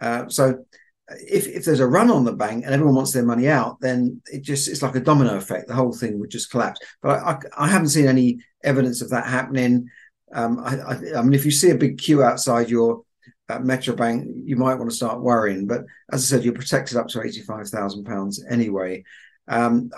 Uh, 0.00 0.28
so 0.28 0.64
if, 1.08 1.46
if 1.46 1.64
there's 1.64 1.80
a 1.80 1.86
run 1.86 2.10
on 2.10 2.24
the 2.24 2.32
bank 2.32 2.64
and 2.64 2.74
everyone 2.74 2.96
wants 2.96 3.12
their 3.12 3.24
money 3.24 3.48
out, 3.48 3.80
then 3.80 4.20
it 4.26 4.42
just 4.42 4.68
it's 4.68 4.82
like 4.82 4.96
a 4.96 5.00
domino 5.00 5.36
effect. 5.36 5.68
The 5.68 5.74
whole 5.74 5.92
thing 5.92 6.18
would 6.18 6.30
just 6.30 6.50
collapse. 6.50 6.80
But 7.02 7.10
I, 7.10 7.32
I, 7.32 7.38
I 7.64 7.68
haven't 7.68 7.88
seen 7.88 8.06
any 8.06 8.40
evidence 8.62 9.00
of 9.00 9.10
that 9.10 9.26
happening. 9.26 9.88
Um, 10.32 10.58
I, 10.58 10.76
I, 10.76 11.18
I, 11.18 11.22
mean, 11.22 11.34
if 11.34 11.44
you 11.44 11.50
see 11.50 11.70
a 11.70 11.76
big 11.76 11.98
queue 11.98 12.22
outside 12.22 12.68
your 12.68 13.02
uh, 13.48 13.58
Metro 13.60 13.94
Bank, 13.94 14.26
you 14.44 14.56
might 14.56 14.74
want 14.74 14.90
to 14.90 14.96
start 14.96 15.22
worrying. 15.22 15.66
But 15.66 15.84
as 16.12 16.22
I 16.22 16.26
said, 16.26 16.44
you're 16.44 16.54
protected 16.54 16.96
up 16.96 17.08
to 17.08 17.22
eighty-five 17.22 17.68
thousand 17.68 18.04
pounds 18.04 18.44
anyway. 18.48 19.04
Um, 19.46 19.90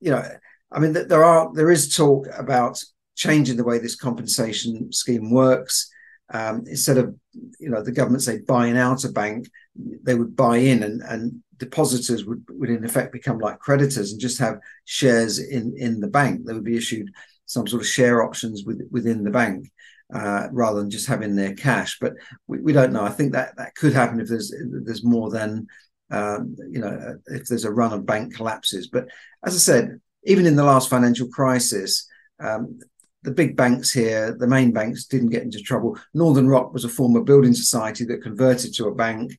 you 0.00 0.10
know, 0.10 0.22
I 0.70 0.78
mean, 0.78 0.92
there 0.92 1.24
are 1.24 1.52
there 1.54 1.70
is 1.70 1.94
talk 1.94 2.26
about 2.36 2.82
changing 3.14 3.56
the 3.56 3.64
way 3.64 3.78
this 3.78 3.96
compensation 3.96 4.92
scheme 4.92 5.30
works. 5.30 5.90
Um, 6.32 6.64
instead 6.66 6.98
of 6.98 7.14
you 7.58 7.70
know 7.70 7.82
the 7.82 7.92
government 7.92 8.22
say 8.22 8.40
buying 8.40 8.76
out 8.76 9.04
a 9.04 9.10
bank, 9.10 9.48
they 9.74 10.14
would 10.14 10.34
buy 10.36 10.58
in 10.58 10.82
and, 10.82 11.00
and 11.02 11.42
depositors 11.58 12.24
would, 12.24 12.44
would 12.50 12.70
in 12.70 12.84
effect 12.84 13.12
become 13.12 13.38
like 13.38 13.58
creditors 13.58 14.12
and 14.12 14.20
just 14.20 14.38
have 14.38 14.58
shares 14.84 15.38
in, 15.38 15.74
in 15.76 16.00
the 16.00 16.08
bank. 16.08 16.44
They 16.44 16.52
would 16.52 16.64
be 16.64 16.76
issued 16.76 17.10
some 17.46 17.66
sort 17.66 17.82
of 17.82 17.88
share 17.88 18.22
options 18.22 18.64
with, 18.64 18.86
within 18.90 19.22
the 19.24 19.30
bank 19.30 19.70
uh, 20.12 20.48
rather 20.52 20.80
than 20.80 20.90
just 20.90 21.08
having 21.08 21.34
their 21.34 21.54
cash. 21.54 21.98
But 22.00 22.14
we, 22.46 22.60
we 22.60 22.72
don't 22.72 22.92
know. 22.92 23.04
I 23.04 23.10
think 23.10 23.32
that 23.32 23.56
that 23.56 23.74
could 23.74 23.92
happen 23.92 24.20
if 24.20 24.28
there's 24.28 24.52
if 24.52 24.84
there's 24.84 25.04
more 25.04 25.30
than 25.30 25.66
um, 26.10 26.56
you 26.70 26.80
know 26.80 27.18
if 27.26 27.46
there's 27.46 27.64
a 27.64 27.72
run 27.72 27.92
of 27.92 28.06
bank 28.06 28.34
collapses. 28.34 28.88
But 28.88 29.08
as 29.44 29.54
I 29.54 29.58
said, 29.58 30.00
even 30.24 30.46
in 30.46 30.56
the 30.56 30.64
last 30.64 30.90
financial 30.90 31.28
crisis. 31.28 32.06
Um, 32.38 32.80
the 33.22 33.32
big 33.32 33.56
banks 33.56 33.92
here, 33.92 34.36
the 34.38 34.46
main 34.46 34.70
banks, 34.70 35.06
didn't 35.06 35.30
get 35.30 35.42
into 35.42 35.58
trouble. 35.60 35.98
Northern 36.14 36.46
Rock 36.46 36.72
was 36.72 36.84
a 36.84 36.88
former 36.88 37.20
building 37.22 37.54
society 37.54 38.04
that 38.04 38.22
converted 38.22 38.72
to 38.74 38.86
a 38.86 38.94
bank 38.94 39.32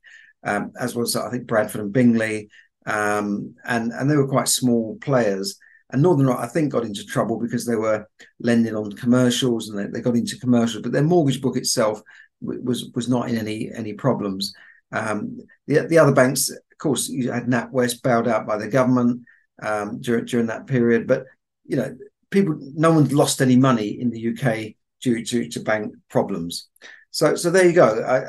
um, 0.43 0.71
as 0.79 0.95
was 0.95 1.15
I 1.15 1.29
think 1.29 1.47
Bradford 1.47 1.81
and 1.81 1.93
Bingley, 1.93 2.49
um, 2.85 3.55
and 3.65 3.91
and 3.91 4.09
they 4.09 4.15
were 4.15 4.27
quite 4.27 4.47
small 4.47 4.97
players. 5.01 5.57
And 5.91 6.01
Northern 6.01 6.27
Rock, 6.27 6.39
I 6.39 6.47
think, 6.47 6.71
got 6.71 6.83
into 6.83 7.05
trouble 7.05 7.39
because 7.39 7.65
they 7.65 7.75
were 7.75 8.07
lending 8.39 8.75
on 8.75 8.91
commercials 8.91 9.69
and 9.69 9.79
they, 9.79 9.87
they 9.87 10.01
got 10.01 10.15
into 10.15 10.37
commercials, 10.37 10.83
but 10.83 10.91
their 10.91 11.01
mortgage 11.03 11.41
book 11.41 11.55
itself 11.55 12.01
was 12.41 12.91
was 12.93 13.07
not 13.07 13.29
in 13.29 13.37
any 13.37 13.71
any 13.73 13.93
problems. 13.93 14.53
Um, 14.91 15.39
the 15.65 15.87
the 15.87 15.97
other 15.97 16.11
banks, 16.13 16.49
of 16.49 16.77
course, 16.77 17.09
you 17.09 17.31
had 17.31 17.45
NatWest 17.45 18.01
bailed 18.03 18.27
out 18.27 18.45
by 18.45 18.57
the 18.57 18.67
government 18.67 19.23
um, 19.61 20.01
during 20.01 20.25
during 20.25 20.47
that 20.47 20.67
period, 20.67 21.07
but 21.07 21.25
you 21.65 21.77
know, 21.77 21.97
people, 22.29 22.57
no 22.59 22.91
one's 22.91 23.13
lost 23.13 23.41
any 23.41 23.55
money 23.55 23.99
in 23.99 24.09
the 24.09 24.29
UK 24.29 24.75
due 25.01 25.23
to 25.25 25.49
to 25.49 25.59
bank 25.61 25.93
problems. 26.09 26.67
So 27.11 27.35
so 27.35 27.49
there 27.49 27.65
you 27.65 27.73
go. 27.73 28.01
I, 28.01 28.23
I, 28.23 28.27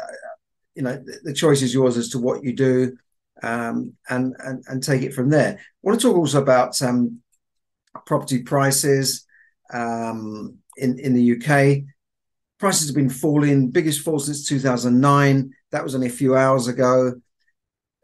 you 0.74 0.82
know, 0.82 0.94
the, 0.96 1.20
the 1.24 1.34
choice 1.34 1.62
is 1.62 1.74
yours 1.74 1.96
as 1.96 2.10
to 2.10 2.18
what 2.18 2.44
you 2.44 2.52
do. 2.54 2.96
Um, 3.40 3.94
and, 4.08 4.34
and 4.40 4.64
and 4.66 4.82
take 4.82 5.02
it 5.02 5.14
from 5.14 5.30
there. 5.30 5.58
I 5.60 5.62
want 5.82 6.00
to 6.00 6.08
talk 6.08 6.16
also 6.16 6.42
about 6.42 6.82
um, 6.82 7.20
property 8.06 8.42
prices 8.42 9.26
um, 9.72 10.58
in 10.76 10.98
in 10.98 11.14
the 11.14 11.36
UK. 11.36 11.84
Prices 12.58 12.88
have 12.88 12.96
been 12.96 13.10
falling, 13.10 13.70
biggest 13.70 14.00
fall 14.00 14.18
since 14.18 14.46
2009. 14.46 15.52
That 15.70 15.84
was 15.84 15.94
only 15.94 16.08
a 16.08 16.10
few 16.10 16.34
hours 16.34 16.66
ago. 16.66 17.14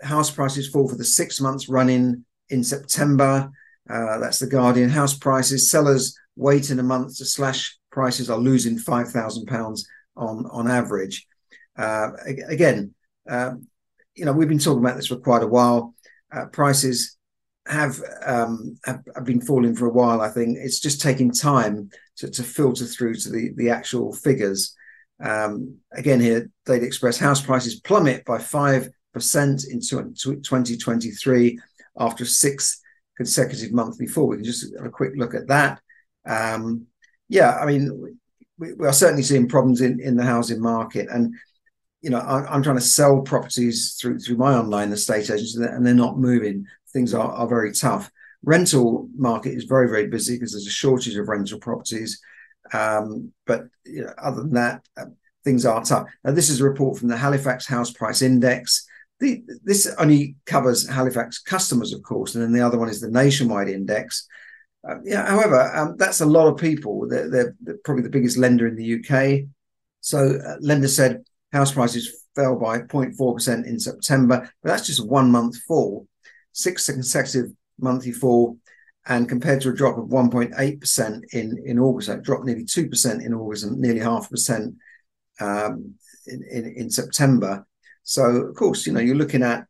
House 0.00 0.30
prices 0.30 0.68
fall 0.68 0.88
for 0.88 0.96
the 0.96 1.04
six 1.04 1.40
months 1.40 1.68
running 1.68 2.24
in 2.50 2.62
September. 2.62 3.50
Uh, 3.88 4.18
that's 4.18 4.38
the 4.38 4.46
Guardian. 4.46 4.90
House 4.90 5.16
prices, 5.16 5.70
sellers 5.70 6.16
wait 6.36 6.70
in 6.70 6.78
a 6.78 6.82
month 6.82 7.16
to 7.18 7.24
slash 7.24 7.78
prices 7.90 8.28
are 8.30 8.38
losing 8.38 8.78
five 8.78 9.08
thousand 9.08 9.46
pounds 9.46 9.86
on 10.16 10.46
on 10.50 10.70
average. 10.70 11.26
Uh, 11.76 12.10
again, 12.48 12.94
uh, 13.28 13.52
you 14.14 14.24
know 14.24 14.32
we've 14.32 14.48
been 14.48 14.58
talking 14.58 14.84
about 14.84 14.96
this 14.96 15.08
for 15.08 15.16
quite 15.16 15.42
a 15.42 15.46
while. 15.46 15.94
Uh, 16.32 16.46
prices 16.46 17.16
have, 17.66 18.00
um, 18.24 18.76
have, 18.84 19.02
have 19.14 19.24
been 19.24 19.40
falling 19.40 19.74
for 19.74 19.86
a 19.86 19.92
while. 19.92 20.20
I 20.20 20.28
think 20.28 20.58
it's 20.58 20.80
just 20.80 21.00
taking 21.00 21.30
time 21.30 21.90
to, 22.16 22.30
to 22.30 22.42
filter 22.42 22.84
through 22.84 23.14
to 23.14 23.30
the 23.30 23.52
the 23.56 23.70
actual 23.70 24.12
figures. 24.12 24.74
Um, 25.22 25.78
again, 25.92 26.20
here, 26.20 26.50
Daily 26.66 26.86
Express 26.86 27.18
house 27.18 27.40
prices 27.40 27.80
plummet 27.80 28.24
by 28.24 28.38
five 28.38 28.90
percent 29.12 29.64
in 29.64 29.80
2023 29.80 31.58
after 31.98 32.24
six 32.24 32.80
consecutive 33.16 33.72
monthly 33.72 34.06
fall. 34.06 34.28
We 34.28 34.36
can 34.36 34.44
just 34.44 34.76
have 34.76 34.86
a 34.86 34.90
quick 34.90 35.12
look 35.16 35.34
at 35.34 35.48
that. 35.48 35.80
Um, 36.26 36.86
yeah, 37.28 37.56
I 37.56 37.66
mean, 37.66 38.16
we, 38.58 38.72
we, 38.74 38.86
are 38.86 38.92
certainly 38.92 39.22
seeing 39.22 39.48
problems 39.48 39.80
in, 39.80 40.00
in 40.00 40.16
the 40.16 40.24
housing 40.24 40.60
market, 40.60 41.08
and 41.10 41.34
you 42.04 42.10
know, 42.10 42.18
I, 42.18 42.54
am 42.54 42.62
trying 42.62 42.76
to 42.76 42.82
sell 42.82 43.22
properties 43.22 43.96
through 43.98 44.18
through 44.18 44.36
my 44.36 44.52
online 44.52 44.92
estate 44.92 45.30
agents, 45.30 45.56
and 45.56 45.86
they're 45.86 45.94
not 45.94 46.18
moving. 46.18 46.66
Things 46.92 47.14
are, 47.14 47.32
are 47.32 47.48
very 47.48 47.72
tough. 47.72 48.10
Rental 48.42 49.08
market 49.16 49.54
is 49.54 49.64
very 49.64 49.88
very 49.88 50.06
busy 50.08 50.36
because 50.36 50.52
there's 50.52 50.66
a 50.66 50.70
shortage 50.70 51.16
of 51.16 51.28
rental 51.28 51.58
properties. 51.58 52.20
Um, 52.74 53.32
but 53.46 53.62
you 53.86 54.04
know, 54.04 54.12
other 54.22 54.42
than 54.42 54.52
that, 54.52 54.84
uh, 54.98 55.06
things 55.44 55.64
are 55.64 55.82
tough. 55.82 56.06
Now, 56.22 56.32
this 56.32 56.50
is 56.50 56.60
a 56.60 56.64
report 56.64 56.98
from 56.98 57.08
the 57.08 57.16
Halifax 57.16 57.66
House 57.66 57.90
Price 57.90 58.20
Index. 58.20 58.86
The, 59.20 59.42
this 59.62 59.86
only 59.98 60.36
covers 60.44 60.86
Halifax 60.86 61.38
customers, 61.38 61.94
of 61.94 62.02
course, 62.02 62.34
and 62.34 62.44
then 62.44 62.52
the 62.52 62.66
other 62.66 62.78
one 62.78 62.90
is 62.90 63.00
the 63.00 63.10
nationwide 63.10 63.68
index. 63.68 64.28
Uh, 64.86 64.96
yeah, 65.04 65.26
however, 65.26 65.74
um, 65.74 65.96
that's 65.96 66.20
a 66.20 66.26
lot 66.26 66.48
of 66.48 66.58
people. 66.58 67.08
They're, 67.08 67.30
they're, 67.30 67.54
they're, 67.62 67.78
probably 67.82 68.02
the 68.02 68.10
biggest 68.10 68.36
lender 68.36 68.66
in 68.66 68.76
the 68.76 69.00
UK. 69.00 69.48
So, 70.00 70.38
uh, 70.46 70.56
lender 70.60 70.88
said 70.88 71.24
house 71.54 71.72
prices 71.72 72.24
fell 72.34 72.58
by 72.58 72.80
0.4% 72.80 73.66
in 73.66 73.78
September, 73.78 74.50
but 74.62 74.68
that's 74.68 74.86
just 74.86 75.06
one 75.06 75.30
month 75.30 75.56
fall, 75.62 76.06
six 76.52 76.86
consecutive 76.86 77.52
monthly 77.78 78.12
fall. 78.12 78.58
And 79.06 79.28
compared 79.28 79.60
to 79.60 79.68
a 79.68 79.74
drop 79.74 79.98
of 79.98 80.06
1.8% 80.06 81.22
in, 81.32 81.62
in 81.64 81.78
August, 81.78 82.08
that 82.08 82.22
dropped 82.22 82.44
nearly 82.44 82.64
2% 82.64 83.24
in 83.24 83.34
August 83.34 83.64
and 83.64 83.78
nearly 83.78 84.00
half 84.00 84.26
a 84.26 84.30
percent 84.30 84.74
um, 85.40 85.94
in, 86.26 86.42
in, 86.50 86.74
in 86.76 86.90
September. 86.90 87.66
So, 88.02 88.24
of 88.24 88.54
course, 88.56 88.86
you 88.86 88.92
know, 88.92 89.00
you're 89.00 89.14
looking 89.14 89.42
at 89.42 89.66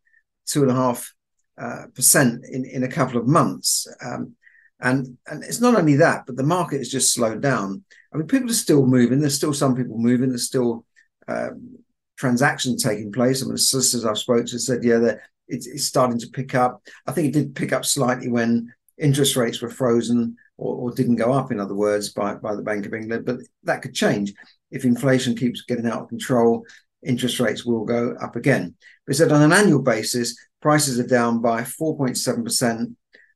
two 0.47 0.63
and 0.63 0.71
a 0.71 0.75
half 0.75 1.13
uh, 1.59 1.87
percent 1.95 2.45
in, 2.51 2.65
in 2.65 2.85
a 2.85 2.89
couple 2.89 3.19
of 3.19 3.27
months. 3.27 3.89
Um, 4.01 4.37
and 4.81 5.19
and 5.27 5.43
it's 5.43 5.61
not 5.61 5.77
only 5.77 5.97
that, 5.97 6.27
but 6.27 6.37
the 6.37 6.43
market 6.43 6.79
has 6.79 6.91
just 6.91 7.13
slowed 7.13 7.41
down. 7.41 7.85
I 8.13 8.17
mean, 8.17 8.27
people 8.27 8.51
are 8.51 8.55
still 8.55 8.87
moving. 8.87 9.21
There's 9.21 9.37
still 9.37 9.55
some 9.55 9.75
people 9.75 9.99
moving. 9.99 10.29
There's 10.29 10.47
still 10.47 10.85
um, 11.29 11.79
transactions 12.17 12.83
taking 12.83 13.13
place. 13.13 13.43
I 13.43 13.47
mean, 13.47 13.55
the 13.55 13.59
solicitors 13.59 14.05
I've 14.05 14.19
spoken 14.19 14.47
to 14.47 14.59
said, 14.59 14.85
yeah, 14.85 15.17
it's, 15.49 15.67
it's, 15.67 15.85
starting 15.85 16.19
to 16.21 16.29
pick 16.29 16.55
up. 16.55 16.83
I 17.07 17.13
think 17.13 17.29
it 17.29 17.33
did 17.33 17.55
pick 17.55 17.73
up 17.73 17.85
slightly 17.85 18.29
when 18.29 18.73
interest 18.99 19.37
rates 19.37 19.61
were 19.61 19.71
frozen 19.71 20.37
or, 20.57 20.77
or, 20.77 20.91
didn't 20.93 21.17
go 21.17 21.33
up, 21.33 21.51
in 21.51 21.61
other 21.61 21.75
words, 21.75 22.11
by, 22.11 22.35
by 22.35 22.55
the 22.55 22.63
Bank 22.63 22.87
of 22.87 22.95
England. 22.95 23.25
But 23.27 23.39
that 23.65 23.83
could 23.83 23.95
change 23.95 24.33
if 24.71 24.85
inflation 24.85 25.37
keeps 25.37 25.63
getting 25.63 25.87
out 25.87 26.03
of 26.03 26.09
control. 26.09 26.65
Interest 27.05 27.41
rates 27.41 27.65
will 27.65 27.85
go 27.85 28.17
up 28.23 28.37
again. 28.37 28.75
But 29.07 29.17
said 29.17 29.33
on 29.33 29.43
an 29.43 29.53
annual 29.53 29.83
basis, 29.83 30.37
prices 30.63 30.99
are 30.99 31.07
down 31.07 31.43
by 31.43 31.63
4.7%, 31.63 32.95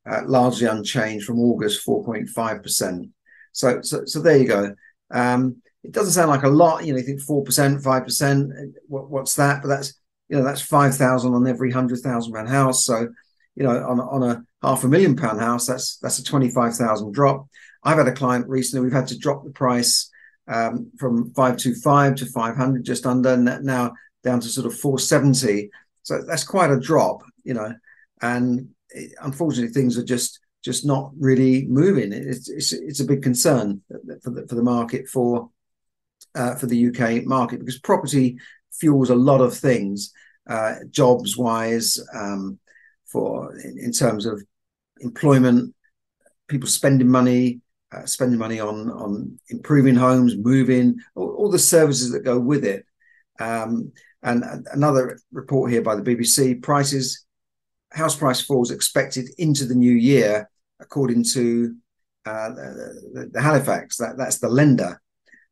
uh, 0.09 0.21
largely 0.25 0.67
unchanged 0.67 1.25
from 1.25 1.39
August, 1.39 1.85
4.5%. 1.85 3.11
So, 3.51 3.81
so, 3.81 4.05
so 4.05 4.21
there 4.21 4.37
you 4.37 4.47
go. 4.47 4.75
Um, 5.11 5.61
it 5.83 5.91
doesn't 5.91 6.13
sound 6.13 6.29
like 6.29 6.43
a 6.43 6.49
lot. 6.49 6.85
You 6.85 6.93
know, 6.93 6.99
you 6.99 7.05
think 7.05 7.21
four 7.21 7.43
percent, 7.43 7.83
five 7.83 8.03
percent. 8.03 8.51
What's 8.87 9.35
that? 9.35 9.61
But 9.61 9.69
that's 9.69 9.93
you 10.27 10.37
know 10.37 10.43
that's 10.43 10.61
five 10.61 10.95
thousand 10.95 11.33
on 11.33 11.47
every 11.47 11.71
hundred 11.71 11.99
thousand 11.99 12.33
pound 12.33 12.49
house. 12.49 12.85
So 12.85 13.07
you 13.55 13.63
know, 13.63 13.71
on 13.71 13.99
on 13.99 14.23
a 14.23 14.43
half 14.61 14.83
a 14.83 14.87
million 14.87 15.15
pound 15.15 15.39
house, 15.39 15.65
that's 15.65 15.97
that's 15.97 16.19
a 16.19 16.23
twenty 16.23 16.49
five 16.49 16.75
thousand 16.75 17.13
drop. 17.13 17.47
I've 17.83 17.97
had 17.97 18.07
a 18.07 18.13
client 18.13 18.47
recently. 18.47 18.83
We've 18.83 18.93
had 18.93 19.07
to 19.07 19.17
drop 19.17 19.43
the 19.43 19.51
price 19.51 20.09
um, 20.47 20.91
from 20.97 21.33
five 21.33 21.57
two 21.57 21.75
five 21.75 22.15
to 22.15 22.25
five 22.25 22.55
hundred, 22.55 22.83
just 22.83 23.05
under 23.05 23.37
now 23.37 23.93
down 24.23 24.41
to 24.41 24.47
sort 24.49 24.67
of 24.67 24.77
four 24.77 24.99
seventy. 24.99 25.69
So 26.03 26.21
that's 26.23 26.43
quite 26.43 26.71
a 26.71 26.79
drop, 26.79 27.21
you 27.43 27.53
know. 27.53 27.73
And 28.21 28.69
it, 28.89 29.13
unfortunately, 29.21 29.73
things 29.73 29.97
are 29.97 30.03
just 30.03 30.39
just 30.63 30.85
not 30.85 31.11
really 31.17 31.65
moving. 31.67 32.11
It's 32.11 32.49
it's, 32.49 32.73
it's 32.73 32.99
a 32.99 33.05
big 33.05 33.23
concern 33.23 33.81
for 34.23 34.29
the 34.31 34.45
for 34.47 34.55
the 34.55 34.63
market 34.63 35.07
for 35.07 35.49
uh, 36.35 36.55
for 36.55 36.67
the 36.67 36.87
UK 36.87 37.25
market 37.25 37.59
because 37.59 37.79
property 37.79 38.37
fuels 38.71 39.09
a 39.09 39.15
lot 39.15 39.41
of 39.41 39.55
things, 39.55 40.13
uh, 40.47 40.75
jobs 40.89 41.37
wise, 41.37 41.99
um, 42.13 42.59
for 43.05 43.55
in, 43.59 43.77
in, 43.79 43.91
terms 43.91 44.25
of 44.25 44.41
employment, 45.01 45.73
people 46.47 46.69
spending 46.69 47.07
money, 47.07 47.61
uh, 47.91 48.05
spending 48.05 48.37
money 48.37 48.59
on 48.59 48.89
on 48.91 49.39
improving 49.49 49.95
homes, 49.95 50.35
moving, 50.37 50.95
all, 51.15 51.29
all 51.31 51.49
the 51.49 51.59
services 51.59 52.11
that 52.11 52.23
go 52.23 52.39
with 52.39 52.63
it. 52.63 52.85
Um, 53.39 53.91
and 54.21 54.43
another 54.73 55.19
report 55.31 55.71
here 55.71 55.81
by 55.81 55.95
the 55.95 56.01
BBC: 56.01 56.61
prices, 56.61 57.25
house 57.91 58.15
price 58.15 58.41
falls 58.41 58.71
expected 58.71 59.29
into 59.37 59.65
the 59.65 59.75
new 59.75 59.93
year, 59.93 60.49
according 60.79 61.23
to 61.23 61.75
uh, 62.25 62.49
the, 62.49 63.29
the, 63.33 63.41
Halifax. 63.41 63.97
That 63.97 64.17
that's 64.17 64.39
the 64.39 64.49
lender. 64.49 65.01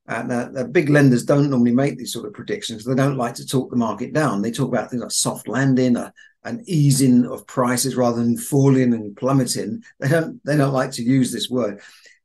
And 0.10 0.32
uh, 0.32 0.50
the 0.54 0.66
big 0.66 0.90
lenders 0.90 1.26
don't 1.26 1.50
normally 1.50 1.76
make 1.76 1.98
these 1.98 2.14
sort 2.14 2.26
of 2.26 2.34
predictions. 2.34 2.86
They 2.86 2.96
don't 2.96 3.18
like 3.18 3.36
to 3.36 3.46
talk 3.46 3.70
the 3.70 3.76
market 3.76 4.14
down. 4.14 4.42
They 4.42 4.52
talk 4.52 4.70
about 4.70 4.90
things 4.90 5.02
like 5.02 5.12
soft 5.12 5.50
landing, 5.50 5.98
uh, 5.98 6.12
an 6.46 6.64
easing 6.66 7.26
of 7.26 7.46
prices 7.46 7.98
rather 7.98 8.24
than 8.24 8.38
falling 8.38 8.94
and 8.94 9.16
plummeting. 9.18 9.84
They 10.00 10.08
don't. 10.08 10.40
They 10.46 10.56
don't 10.56 10.74
like 10.74 10.92
to 10.92 11.04
use 11.04 11.32
this 11.34 11.50
word. 11.50 11.82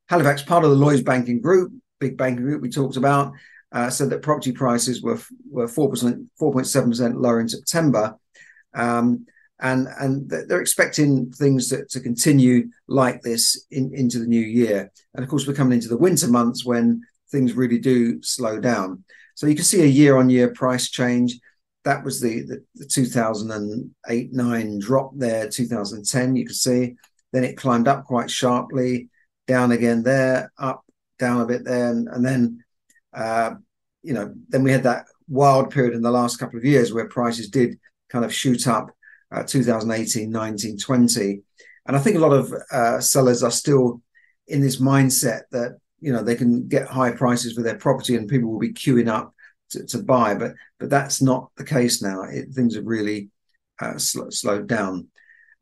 Halifax, 0.09 0.43
part 0.43 0.63
of 0.63 0.71
the 0.71 0.77
Lloyds 0.77 1.03
Banking 1.03 1.41
Group, 1.41 1.73
big 1.99 2.17
banking 2.17 2.45
group 2.45 2.63
we 2.63 2.69
talked 2.69 2.97
about, 2.97 3.33
uh, 3.73 3.91
said 3.91 4.11
that 4.11 4.23
property 4.23 4.53
prices 4.53 5.03
were 5.03 5.19
were 5.51 5.67
four 5.67 5.91
percent, 5.91 6.29
four 6.39 6.53
point 6.53 6.69
seven 6.69 6.91
percent 6.91 7.21
lower 7.21 7.41
in 7.41 7.49
September, 7.49 8.17
um, 8.75 9.27
and 9.59 9.89
and 9.99 10.31
they're 10.31 10.61
expecting 10.61 11.33
things 11.33 11.69
to, 11.71 11.85
to 11.87 11.99
continue 11.99 12.69
like 12.87 13.23
this 13.23 13.67
in, 13.73 13.93
into 13.93 14.21
the 14.21 14.27
new 14.27 14.41
year. 14.41 14.93
And 15.15 15.25
of 15.25 15.29
course, 15.31 15.49
we're 15.49 15.55
coming 15.55 15.75
into 15.75 15.89
the 15.89 15.97
winter 15.97 16.29
months 16.29 16.65
when 16.65 17.03
things 17.33 17.55
really 17.55 17.79
do 17.79 18.23
slow 18.23 18.61
down. 18.61 19.03
So 19.35 19.47
you 19.47 19.57
can 19.57 19.65
see 19.65 19.83
a 19.83 19.87
year 19.87 20.17
on 20.17 20.31
year 20.31 20.53
price 20.53 20.91
change. 20.91 21.39
That 21.85 22.05
was 22.05 22.21
the, 22.21 22.43
the, 22.43 22.65
the 22.77 22.87
2008 22.87 24.33
9 24.33 24.79
drop 24.79 25.11
there, 25.17 25.49
2010, 25.49 26.37
you 26.37 26.47
can 26.47 26.55
see. 26.55 26.95
Then 27.33 27.45
it 27.45 27.57
climbed 27.57 27.89
up 27.89 28.05
quite 28.05 28.31
sharply, 28.31 29.09
down 29.49 29.73
again 29.73 30.03
there, 30.03 30.53
up, 30.59 30.85
down 31.19 31.41
a 31.41 31.47
bit 31.47 31.65
there. 31.65 31.91
And, 31.91 32.09
and 32.09 32.25
then, 32.25 32.65
uh, 33.13 33.55
you 34.03 34.13
know, 34.13 34.33
then 34.49 34.63
we 34.63 34.71
had 34.71 34.85
that 34.85 35.07
wild 35.29 35.71
period 35.71 35.95
in 35.95 36.03
the 36.03 36.11
last 36.11 36.37
couple 36.37 36.59
of 36.59 36.65
years 36.65 36.93
where 36.93 37.09
prices 37.09 37.49
did 37.49 37.79
kind 38.11 38.25
of 38.25 38.35
shoot 38.35 38.69
up 38.69 38.91
uh, 39.33 39.43
2018, 39.43 40.31
19, 40.31 40.79
20. 40.79 41.43
And 41.87 41.97
I 41.97 41.99
think 41.99 42.17
a 42.17 42.21
lot 42.21 42.33
of 42.33 42.55
uh, 42.71 43.01
sellers 43.01 43.43
are 43.43 43.51
still 43.51 44.03
in 44.47 44.61
this 44.61 44.81
mindset 44.81 45.43
that 45.51 45.79
you 46.03 46.13
know 46.13 46.23
they 46.23 46.35
can 46.35 46.69
get 46.69 46.89
high 46.89 47.13
prices 47.13 47.55
for 47.55 47.63
their 47.63 47.79
property 47.79 48.17
and 48.17 48.29
people 48.29 48.51
will 48.51 48.59
be 48.59 48.73
queuing 48.73 49.09
up 49.09 49.35
to, 49.71 49.87
to 49.87 50.03
buy 50.03 50.35
but 50.35 50.53
but 50.79 50.91
that's 50.91 51.23
not 51.23 51.51
the 51.57 51.65
case 51.65 52.03
now. 52.03 52.23
It, 52.25 52.51
things 52.51 52.75
have 52.75 52.87
really 52.87 53.31
uh, 53.81 53.99
sl- 53.99 54.31
slowed 54.31 54.67
down. 54.67 55.09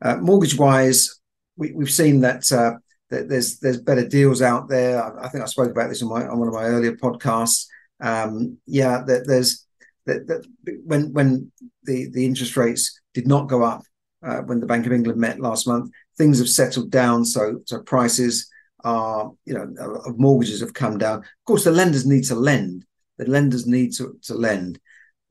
Uh, 0.01 0.17
mortgage 0.17 0.57
wise 0.57 1.21
we, 1.55 1.71
we've 1.73 1.91
seen 1.91 2.21
that, 2.21 2.51
uh, 2.51 2.73
that 3.09 3.29
there's 3.29 3.59
there's 3.59 3.79
better 3.79 4.07
deals 4.07 4.41
out 4.41 4.67
there. 4.67 5.01
I, 5.01 5.25
I, 5.25 5.29
think 5.29 5.43
I 5.43 5.47
spoke 5.47 5.69
about 5.69 5.89
this 5.89 6.01
on 6.01 6.09
my 6.09 6.27
on 6.27 6.39
one 6.39 6.47
of 6.47 6.53
my 6.53 6.63
earlier 6.63 6.93
podcasts. 6.93 7.67
Um, 7.99 8.57
yeah 8.65 9.03
that 9.05 9.27
there's 9.27 9.67
that, 10.07 10.25
that 10.25 10.45
when 10.83 11.13
when 11.13 11.51
the 11.83 12.09
the 12.09 12.25
interest 12.25 12.57
rates 12.57 12.99
did 13.13 13.27
not 13.27 13.47
go 13.47 13.63
up 13.63 13.83
uh, 14.25 14.37
when 14.37 14.59
the 14.59 14.65
Bank 14.65 14.87
of 14.87 14.91
England 14.91 15.19
met 15.19 15.39
last 15.39 15.67
month, 15.67 15.91
things 16.17 16.39
have 16.39 16.49
settled 16.49 16.89
down. 16.89 17.25
So 17.25 17.59
so 17.65 17.81
prices 17.83 18.49
are 18.83 19.31
you 19.45 19.53
know 19.53 19.73
of 20.05 20.19
mortgages 20.19 20.61
have 20.61 20.73
come 20.73 20.97
down. 20.97 21.19
Of 21.19 21.45
course, 21.45 21.63
the 21.63 21.71
lenders 21.71 22.05
need 22.05 22.23
to 22.25 22.35
lend. 22.35 22.85
The 23.17 23.29
lenders 23.29 23.67
need 23.67 23.93
to 23.95 24.17
to 24.23 24.33
lend. 24.33 24.79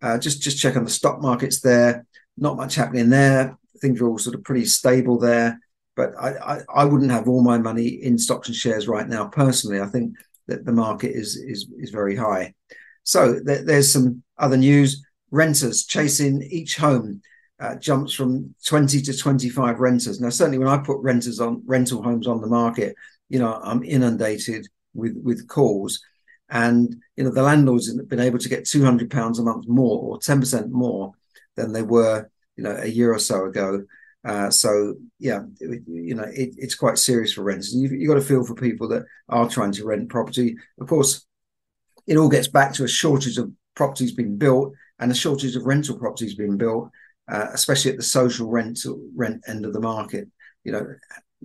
Uh, 0.02 0.18
just 0.18 0.42
just 0.42 0.58
check 0.58 0.76
on 0.76 0.84
the 0.84 0.90
stock 0.90 1.20
markets 1.20 1.60
there. 1.60 2.06
Not 2.36 2.56
much 2.56 2.74
happening 2.74 3.10
there. 3.10 3.56
Things 3.80 4.00
are 4.00 4.08
all 4.08 4.18
sort 4.18 4.36
of 4.36 4.44
pretty 4.44 4.64
stable 4.64 5.18
there. 5.18 5.58
But 5.96 6.14
I, 6.18 6.30
I, 6.30 6.60
I 6.74 6.84
wouldn't 6.84 7.10
have 7.10 7.28
all 7.28 7.42
my 7.42 7.58
money 7.58 7.88
in 7.88 8.16
stocks 8.16 8.48
and 8.48 8.56
shares 8.56 8.88
right 8.88 9.08
now. 9.08 9.26
Personally, 9.28 9.80
I 9.80 9.86
think 9.86 10.14
that 10.46 10.64
the 10.64 10.72
market 10.72 11.12
is 11.14 11.36
is 11.36 11.68
is 11.78 11.90
very 11.90 12.16
high. 12.16 12.54
So 13.02 13.40
th- 13.44 13.64
there's 13.64 13.92
some 13.92 14.22
other 14.38 14.56
news. 14.56 15.04
Renters 15.30 15.84
chasing 15.84 16.42
each 16.42 16.76
home 16.76 17.22
uh, 17.60 17.76
jumps 17.76 18.14
from 18.14 18.54
20 18.66 19.02
to 19.02 19.16
25 19.16 19.80
renters. 19.80 20.20
Now, 20.20 20.30
certainly 20.30 20.58
when 20.58 20.68
I 20.68 20.78
put 20.78 20.98
renters 21.00 21.40
on 21.40 21.62
rental 21.66 22.02
homes 22.02 22.26
on 22.26 22.40
the 22.40 22.46
market, 22.46 22.96
you 23.30 23.38
know, 23.38 23.58
I'm 23.62 23.82
inundated 23.82 24.66
with 24.92 25.16
with 25.22 25.48
calls. 25.48 26.00
And 26.50 26.96
you 27.16 27.24
know, 27.24 27.30
the 27.30 27.42
landlords 27.42 27.86
have 27.96 28.08
been 28.08 28.20
able 28.20 28.38
to 28.38 28.48
get 28.48 28.66
200 28.66 29.10
pounds 29.10 29.38
a 29.38 29.42
month 29.42 29.66
more 29.68 30.02
or 30.02 30.18
10% 30.18 30.70
more 30.70 31.12
than 31.56 31.72
they 31.72 31.82
were, 31.82 32.28
you 32.56 32.64
know, 32.64 32.76
a 32.76 32.88
year 32.88 33.14
or 33.14 33.20
so 33.20 33.46
ago. 33.46 33.84
Uh, 34.24 34.50
so 34.50 34.94
yeah, 35.18 35.42
it, 35.60 35.82
you 35.86 36.14
know, 36.14 36.24
it, 36.24 36.54
it's 36.58 36.74
quite 36.74 36.98
serious 36.98 37.32
for 37.32 37.42
renters. 37.42 37.72
You've, 37.74 37.92
you've 37.92 38.08
got 38.08 38.16
to 38.16 38.20
feel 38.20 38.44
for 38.44 38.54
people 38.54 38.88
that 38.88 39.04
are 39.28 39.48
trying 39.48 39.72
to 39.72 39.86
rent 39.86 40.10
property. 40.10 40.56
Of 40.80 40.88
course, 40.88 41.24
it 42.06 42.16
all 42.16 42.28
gets 42.28 42.48
back 42.48 42.74
to 42.74 42.84
a 42.84 42.88
shortage 42.88 43.38
of 43.38 43.52
properties 43.76 44.12
being 44.12 44.36
built 44.36 44.74
and 44.98 45.10
a 45.10 45.14
shortage 45.14 45.54
of 45.56 45.64
rental 45.64 45.98
properties 45.98 46.34
being 46.34 46.58
built, 46.58 46.90
uh, 47.28 47.46
especially 47.52 47.92
at 47.92 47.96
the 47.96 48.02
social 48.02 48.50
rental 48.50 49.08
rent 49.14 49.42
end 49.46 49.64
of 49.64 49.72
the 49.72 49.80
market. 49.80 50.28
You 50.64 50.72
know, 50.72 50.86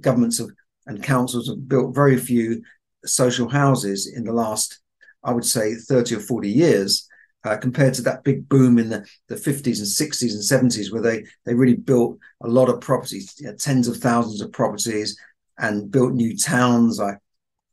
governments 0.01 0.39
have 0.39 0.49
and 0.87 1.03
councils 1.03 1.47
have 1.47 1.67
built 1.67 1.95
very 1.95 2.17
few 2.17 2.61
social 3.05 3.49
houses 3.49 4.07
in 4.07 4.23
the 4.23 4.33
last, 4.33 4.79
I 5.23 5.31
would 5.33 5.45
say, 5.45 5.75
30 5.75 6.15
or 6.15 6.19
40 6.19 6.49
years. 6.49 7.07
Uh, 7.43 7.55
compared 7.55 7.93
to 7.93 8.01
that 8.01 8.23
big 8.23 8.49
boom 8.49 8.79
in 8.79 8.89
the, 8.89 9.05
the 9.27 9.35
50s 9.35 9.77
and 9.77 9.85
60s 9.85 10.33
and 10.33 10.71
70s, 10.71 10.91
where 10.91 11.03
they, 11.03 11.23
they 11.45 11.53
really 11.53 11.75
built 11.75 12.17
a 12.41 12.47
lot 12.47 12.69
of 12.69 12.81
properties, 12.81 13.35
you 13.37 13.45
know, 13.45 13.55
tens 13.55 13.87
of 13.87 13.97
thousands 13.97 14.41
of 14.41 14.51
properties, 14.51 15.15
and 15.59 15.91
built 15.91 16.13
new 16.13 16.35
towns 16.35 16.99
like 16.99 17.19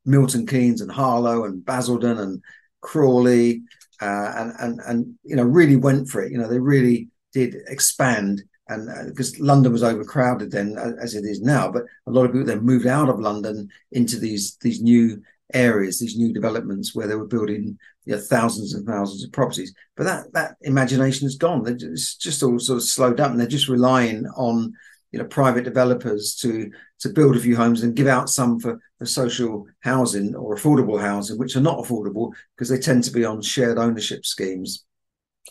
Milton 0.04 0.46
Keynes 0.46 0.80
and 0.80 0.90
Harlow 0.90 1.44
and 1.44 1.64
Basildon 1.64 2.18
and 2.18 2.42
Crawley, 2.80 3.62
uh, 4.00 4.32
and 4.36 4.52
and 4.58 4.80
and 4.86 5.14
you 5.24 5.36
know 5.36 5.44
really 5.44 5.76
went 5.76 6.08
for 6.08 6.22
it. 6.22 6.32
You 6.32 6.38
know 6.38 6.48
they 6.48 6.58
really 6.58 7.08
did 7.32 7.56
expand, 7.68 8.42
and 8.72 9.08
because 9.08 9.34
uh, 9.34 9.44
London 9.44 9.72
was 9.72 9.82
overcrowded 9.82 10.50
then, 10.50 10.76
as 11.00 11.14
it 11.14 11.24
is 11.24 11.40
now. 11.40 11.70
But 11.70 11.84
a 12.06 12.10
lot 12.10 12.24
of 12.24 12.32
people 12.32 12.46
then 12.46 12.60
moved 12.60 12.86
out 12.86 13.08
of 13.08 13.20
London 13.20 13.68
into 13.92 14.18
these 14.18 14.56
these 14.56 14.82
new 14.82 15.22
areas, 15.54 15.98
these 15.98 16.16
new 16.16 16.32
developments 16.32 16.94
where 16.94 17.06
they 17.06 17.14
were 17.14 17.26
building 17.26 17.78
you 18.04 18.14
know, 18.14 18.20
thousands 18.20 18.74
and 18.74 18.86
thousands 18.86 19.24
of 19.24 19.32
properties. 19.32 19.74
But 19.96 20.04
that 20.04 20.32
that 20.32 20.56
imagination 20.62 21.26
is 21.26 21.36
gone. 21.36 21.64
It's 21.66 22.16
just 22.16 22.42
all 22.42 22.58
sort 22.58 22.78
of 22.78 22.84
slowed 22.84 23.20
up, 23.20 23.30
and 23.30 23.40
they're 23.40 23.46
just 23.46 23.68
relying 23.68 24.26
on 24.36 24.72
you 25.12 25.18
know 25.18 25.26
private 25.26 25.64
developers 25.64 26.34
to 26.36 26.70
to 27.00 27.08
build 27.08 27.36
a 27.36 27.40
few 27.40 27.56
homes 27.56 27.82
and 27.82 27.96
give 27.96 28.06
out 28.06 28.28
some 28.28 28.60
for, 28.60 28.80
for 28.98 29.06
social 29.06 29.66
housing 29.80 30.34
or 30.34 30.54
affordable 30.54 31.00
housing, 31.00 31.38
which 31.38 31.56
are 31.56 31.60
not 31.60 31.78
affordable 31.78 32.32
because 32.56 32.68
they 32.68 32.78
tend 32.78 33.04
to 33.04 33.10
be 33.10 33.24
on 33.24 33.42
shared 33.42 33.78
ownership 33.78 34.24
schemes. 34.24 34.84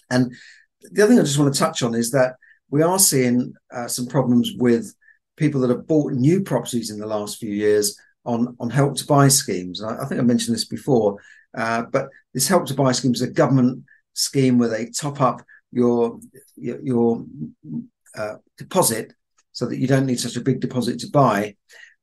And 0.09 0.33
the 0.81 1.03
other 1.03 1.11
thing 1.11 1.19
I 1.19 1.23
just 1.23 1.37
want 1.37 1.53
to 1.53 1.59
touch 1.59 1.83
on 1.83 1.93
is 1.93 2.11
that 2.11 2.35
we 2.71 2.81
are 2.81 2.97
seeing 2.97 3.53
uh, 3.71 3.87
some 3.87 4.07
problems 4.07 4.53
with 4.57 4.95
people 5.37 5.61
that 5.61 5.69
have 5.69 5.87
bought 5.87 6.13
new 6.13 6.41
properties 6.41 6.89
in 6.89 6.99
the 6.99 7.05
last 7.05 7.37
few 7.37 7.53
years 7.53 7.99
on 8.25 8.55
on 8.59 8.69
help 8.69 8.95
to 8.95 9.05
buy 9.05 9.27
schemes. 9.27 9.83
I, 9.83 10.01
I 10.01 10.05
think 10.05 10.19
I 10.19 10.23
mentioned 10.23 10.55
this 10.55 10.65
before, 10.65 11.17
uh, 11.55 11.83
but 11.83 12.09
this 12.33 12.47
help 12.47 12.65
to 12.67 12.73
buy 12.73 12.91
scheme 12.93 13.13
is 13.13 13.21
a 13.21 13.29
government 13.29 13.83
scheme 14.13 14.57
where 14.57 14.69
they 14.69 14.85
top 14.87 15.21
up 15.21 15.41
your 15.71 16.19
your, 16.55 16.79
your 16.81 17.25
uh, 18.17 18.35
deposit 18.57 19.13
so 19.51 19.65
that 19.65 19.77
you 19.77 19.87
don't 19.87 20.05
need 20.05 20.19
such 20.19 20.37
a 20.37 20.41
big 20.41 20.59
deposit 20.61 20.99
to 20.99 21.09
buy. 21.09 21.55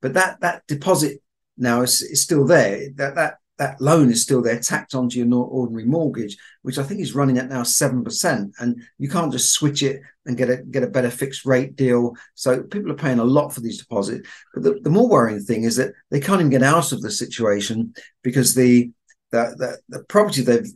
But 0.02 0.14
that 0.14 0.40
that 0.40 0.66
deposit 0.68 1.22
now 1.56 1.82
is, 1.82 2.02
is 2.02 2.22
still 2.22 2.46
there. 2.46 2.90
That 2.96 3.14
that 3.14 3.38
that 3.58 3.80
loan 3.80 4.10
is 4.10 4.22
still 4.22 4.40
there, 4.40 4.58
tacked 4.58 4.94
onto 4.94 5.18
your 5.18 5.44
ordinary 5.44 5.84
mortgage, 5.84 6.36
which 6.62 6.78
I 6.78 6.84
think 6.84 7.00
is 7.00 7.14
running 7.14 7.38
at 7.38 7.48
now 7.48 7.64
seven 7.64 8.04
percent, 8.04 8.54
and 8.60 8.80
you 8.98 9.08
can't 9.08 9.32
just 9.32 9.52
switch 9.52 9.82
it 9.82 10.00
and 10.26 10.36
get 10.36 10.48
a 10.48 10.58
get 10.58 10.84
a 10.84 10.88
better 10.88 11.10
fixed 11.10 11.44
rate 11.44 11.74
deal. 11.74 12.14
So 12.34 12.62
people 12.62 12.92
are 12.92 12.96
paying 12.96 13.18
a 13.18 13.24
lot 13.24 13.52
for 13.52 13.60
these 13.60 13.78
deposits. 13.78 14.28
But 14.54 14.62
the, 14.62 14.80
the 14.82 14.90
more 14.90 15.08
worrying 15.08 15.40
thing 15.40 15.64
is 15.64 15.76
that 15.76 15.92
they 16.10 16.20
can't 16.20 16.40
even 16.40 16.50
get 16.50 16.62
out 16.62 16.92
of 16.92 17.02
the 17.02 17.10
situation 17.10 17.94
because 18.22 18.54
the 18.54 18.90
the, 19.30 19.54
the, 19.58 19.98
the 19.98 20.04
property 20.04 20.42
they've 20.42 20.72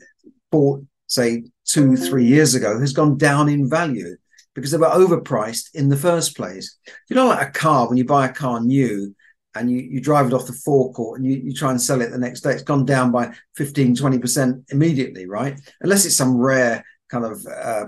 bought, 0.50 0.84
say 1.06 1.44
two 1.64 1.96
three 1.96 2.24
years 2.24 2.54
ago, 2.54 2.80
has 2.80 2.92
gone 2.92 3.16
down 3.16 3.48
in 3.48 3.70
value 3.70 4.16
because 4.54 4.70
they 4.70 4.78
were 4.78 4.86
overpriced 4.86 5.74
in 5.74 5.88
the 5.88 5.96
first 5.96 6.36
place. 6.36 6.76
You 7.08 7.16
know, 7.16 7.28
like 7.28 7.48
a 7.48 7.52
car, 7.52 7.88
when 7.88 7.96
you 7.96 8.04
buy 8.04 8.26
a 8.26 8.32
car 8.32 8.60
new 8.60 9.14
and 9.54 9.70
you, 9.70 9.78
you 9.78 10.00
drive 10.00 10.26
it 10.26 10.32
off 10.32 10.46
the 10.46 10.52
forecourt 10.52 11.18
and 11.18 11.28
you, 11.28 11.36
you 11.36 11.52
try 11.52 11.70
and 11.70 11.80
sell 11.80 12.00
it 12.00 12.10
the 12.10 12.18
next 12.18 12.40
day, 12.40 12.52
it's 12.52 12.62
gone 12.62 12.84
down 12.84 13.10
by 13.10 13.32
15, 13.56 13.96
20% 13.96 14.72
immediately, 14.72 15.26
right? 15.26 15.60
Unless 15.80 16.06
it's 16.06 16.16
some 16.16 16.36
rare 16.36 16.84
kind 17.08 17.24
of 17.24 17.46
uh, 17.46 17.86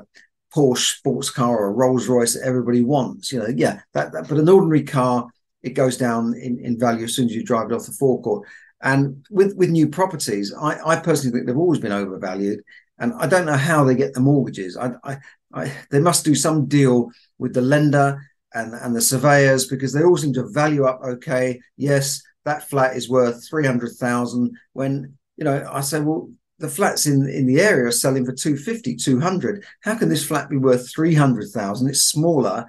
Porsche 0.55 0.98
sports 0.98 1.31
car 1.31 1.57
or 1.57 1.66
a 1.68 1.72
Rolls 1.72 2.07
Royce 2.07 2.35
that 2.35 2.46
everybody 2.46 2.83
wants. 2.83 3.33
You 3.33 3.40
know, 3.40 3.48
yeah, 3.55 3.81
that, 3.94 4.12
that, 4.12 4.29
but 4.29 4.38
an 4.38 4.48
ordinary 4.48 4.83
car, 4.83 5.29
it 5.62 5.70
goes 5.70 5.96
down 5.96 6.35
in, 6.35 6.59
in 6.61 6.79
value 6.79 7.05
as 7.05 7.14
soon 7.14 7.27
as 7.27 7.35
you 7.35 7.42
drive 7.42 7.70
it 7.70 7.74
off 7.74 7.87
the 7.87 7.92
forecourt. 7.92 8.46
And 8.83 9.27
with, 9.31 9.57
with 9.57 9.70
new 9.70 9.88
properties, 9.88 10.53
I, 10.55 10.79
I 10.85 10.96
personally 10.96 11.33
think 11.33 11.46
they've 11.46 11.57
always 11.57 11.81
been 11.81 11.92
overvalued. 11.92 12.62
And 12.98 13.14
I 13.14 13.27
don't 13.27 13.46
know 13.46 13.57
how 13.57 13.83
they 13.83 13.94
get 13.94 14.12
the 14.12 14.20
mortgages. 14.20 14.77
I, 14.77 14.92
I, 15.03 15.18
I, 15.53 15.72
they 15.90 16.00
must 16.00 16.24
do 16.24 16.35
some 16.35 16.66
deal 16.66 17.11
with 17.38 17.55
the 17.55 17.62
lender 17.62 18.20
and, 18.55 18.75
and 18.75 18.95
the 18.95 19.01
surveyors 19.01 19.67
because 19.67 19.93
they 19.93 20.03
all 20.03 20.17
seem 20.17 20.33
to 20.35 20.49
value 20.49 20.85
up 20.85 21.01
okay. 21.05 21.61
Yes, 21.77 22.23
that 22.45 22.69
flat 22.69 22.97
is 22.97 23.09
worth 23.09 23.47
300,000 23.49 24.57
when, 24.73 25.17
you 25.37 25.45
know, 25.45 25.69
I 25.71 25.81
say, 25.81 26.01
well, 26.01 26.31
the 26.59 26.69
flats 26.69 27.07
in, 27.07 27.29
in 27.29 27.47
the 27.47 27.61
area 27.61 27.87
are 27.87 27.93
selling 27.93 28.25
for 28.25 28.33
250, 28.33 28.97
200. 28.97 29.64
How 29.81 29.97
can 29.97 30.09
this 30.09 30.25
flat 30.25 30.49
be 30.49 30.57
worth 30.57 30.90
300,000? 30.93 31.88
It's 31.88 32.05
smaller. 32.05 32.67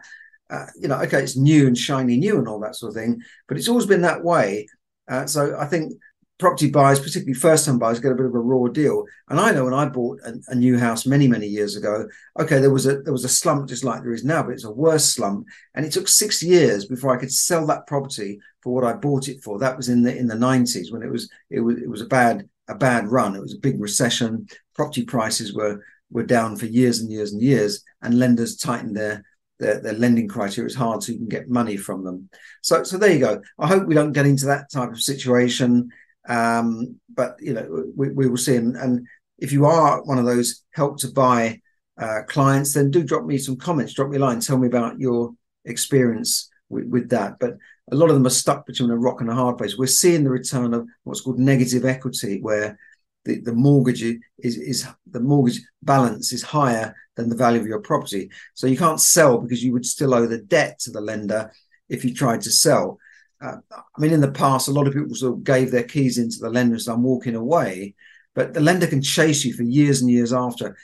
Uh, 0.50 0.65
you 0.80 0.88
know, 0.88 1.00
okay, 1.02 1.24
it's 1.24 1.38
new 1.38 1.67
and 1.67 1.78
shiny 1.78 2.17
new 2.17 2.38
and 2.38 2.48
all 2.48 2.60
that 2.60 2.76
sort 2.76 2.89
of 2.89 2.95
thing, 2.95 3.19
but 3.48 3.58
it's 3.58 3.67
always 3.67 3.86
been 3.86 4.02
that 4.02 4.24
way. 4.24 4.67
Uh, 5.08 5.26
so 5.26 5.58
I 5.58 5.65
think 5.65 5.93
property 6.38 6.69
buyers, 6.69 7.00
particularly 7.00 7.34
first 7.34 7.65
time 7.65 7.80
buyers, 7.80 8.00
get 8.00 8.12
a 8.12 8.15
bit 8.15 8.26
of 8.26 8.36
a 8.36 8.39
raw 8.39 8.67
deal. 8.67 9.06
And 9.30 9.39
I 9.39 9.52
know 9.52 9.65
when 9.65 9.74
I 9.74 9.86
bought 9.88 10.19
a, 10.26 10.34
a, 10.50 10.56
new 10.56 10.78
house 10.78 11.06
many, 11.06 11.28
many 11.28 11.48
years 11.48 11.78
ago, 11.78 12.08
okay, 12.39 12.60
there 12.60 12.71
was 12.71 12.86
a 12.86 13.02
there 13.02 13.13
was 13.13 13.24
a 13.24 13.30
slump 13.30 13.69
just 13.69 13.84
like 13.84 14.02
there 14.02 14.13
is 14.13 14.26
now, 14.26 14.43
but 14.43 14.52
it's 14.52 14.65
a 14.65 14.71
worse 14.71 15.06
slump. 15.06 15.48
And 15.74 15.86
it 15.86 15.93
took 15.93 16.08
six 16.08 16.43
years 16.43 16.86
before 16.86 17.15
I 17.15 17.19
could 17.19 17.32
sell 17.32 17.65
that 17.67 17.88
property 17.88 18.39
for 18.62 18.74
what 18.74 18.84
I 18.84 18.93
bought 18.93 19.30
it 19.30 19.43
for. 19.43 19.60
That 19.60 19.78
was 19.78 19.88
in 19.89 20.04
the 20.04 20.15
in 20.15 20.28
the 20.28 20.36
90s 20.36 20.91
when 20.91 21.04
it 21.04 21.12
was 21.12 21.30
it 21.50 21.62
was 21.62 21.78
it 21.78 21.89
was 21.89 22.02
a 22.02 22.08
bad 22.08 22.50
a 22.67 22.76
bad 22.76 23.08
run. 23.08 23.36
It 23.36 23.41
was 23.41 23.54
a 23.54 23.60
big 23.60 23.80
recession. 23.80 24.48
Property 24.74 25.06
prices 25.06 25.54
were 25.54 25.84
were 26.12 26.24
down 26.24 26.58
for 26.58 26.65
years 26.65 27.00
and 27.00 27.12
years 27.12 27.32
and 27.32 27.41
years, 27.41 27.84
and 28.02 28.19
lenders 28.19 28.58
tightened 28.58 28.98
their 28.98 29.24
their, 29.60 29.80
their 29.80 29.93
lending 29.93 30.28
criteria. 30.28 30.65
It's 30.65 30.76
hard 30.76 31.02
so 31.02 31.13
you 31.13 31.17
can 31.17 31.30
get 31.30 31.50
money 31.50 31.78
from 31.78 32.04
them. 32.04 32.30
So 32.62 32.84
so 32.84 32.98
there 32.98 33.13
you 33.13 33.19
go. 33.19 33.41
I 33.58 33.67
hope 33.67 33.88
we 33.88 33.95
don't 33.95 34.12
get 34.12 34.26
into 34.26 34.48
that 34.48 34.69
type 34.69 34.91
of 34.91 35.02
situation. 35.02 35.91
Um, 36.28 37.00
but 37.14 37.38
you 37.40 37.54
know, 37.54 37.86
we, 37.96 38.10
we 38.10 38.28
will 38.28 38.38
see. 38.38 38.56
And, 38.56 38.76
and, 38.76 39.08
if 39.38 39.52
you 39.52 39.66
are 39.66 40.02
one 40.04 40.18
of 40.18 40.26
those 40.26 40.64
help 40.72 40.98
to 41.00 41.10
buy 41.10 41.62
uh, 41.98 42.22
clients, 42.28 42.74
then 42.74 42.92
do 42.92 43.04
drop 43.04 43.26
me 43.26 43.38
some 43.38 43.58
comments, 43.58 43.94
drop 43.94 44.10
me 44.10 44.18
a 44.18 44.20
line, 44.20 44.40
tell 44.40 44.58
me 44.58 44.68
about 44.68 45.00
your 45.00 45.34
experience 45.66 46.50
with, 46.70 46.86
with, 46.86 47.10
that. 47.10 47.38
But 47.40 47.58
a 47.92 47.96
lot 47.96 48.10
of 48.10 48.16
them 48.16 48.26
are 48.26 48.32
stuck 48.32 48.66
between 48.66 48.92
a 48.92 48.98
rock 48.98 49.22
and 49.22 49.30
a 49.30 49.36
hard 49.36 49.58
place. 49.58 49.78
We're 49.78 49.88
seeing 49.88 50.24
the 50.24 50.30
return 50.30 50.74
of 50.74 50.88
what's 51.04 51.22
called 51.22 51.40
negative 51.40 51.86
equity, 51.86 52.42
where 52.42 52.80
the, 53.26 53.42
the 53.42 53.54
mortgage 53.54 54.04
is, 54.04 54.58
is 54.58 54.88
the 55.10 55.20
mortgage 55.20 55.62
balance 55.84 56.32
is 56.32 56.44
higher 56.44 56.96
than 57.16 57.30
the 57.30 57.36
value 57.36 57.60
of 57.60 57.68
your 57.68 57.82
property. 57.82 58.30
So 58.54 58.68
you 58.68 58.78
can't 58.78 59.02
sell 59.02 59.38
because 59.38 59.64
you 59.64 59.74
would 59.74 59.86
still 59.86 60.14
owe 60.14 60.28
the 60.28 60.38
debt 60.38 60.80
to 60.80 60.92
the 60.92 61.02
lender 61.02 61.52
if 61.90 62.06
you 62.06 62.14
tried 62.14 62.42
to 62.42 62.52
sell 62.52 63.00
uh, 63.41 63.58
I 63.71 64.02
mean, 64.02 64.13
in 64.13 64.21
the 64.21 64.32
past, 64.32 64.67
a 64.67 64.71
lot 64.71 64.88
of 64.88 64.93
people 64.93 65.15
sort 65.15 65.34
of 65.34 65.43
gave 65.43 65.71
their 65.71 65.84
keys 65.84 66.17
into 66.17 66.38
the 66.39 66.50
lender 66.50 66.74
and 66.74 66.82
said, 66.82 66.93
I'm 66.93 67.04
walking 67.04 67.36
away, 67.36 67.95
but 68.34 68.54
the 68.54 68.62
lender 68.62 68.88
can 68.88 69.02
chase 69.02 69.43
you 69.45 69.54
for 69.54 69.63
years 69.63 70.02
and 70.02 70.10
years 70.10 70.34
after. 70.34 70.78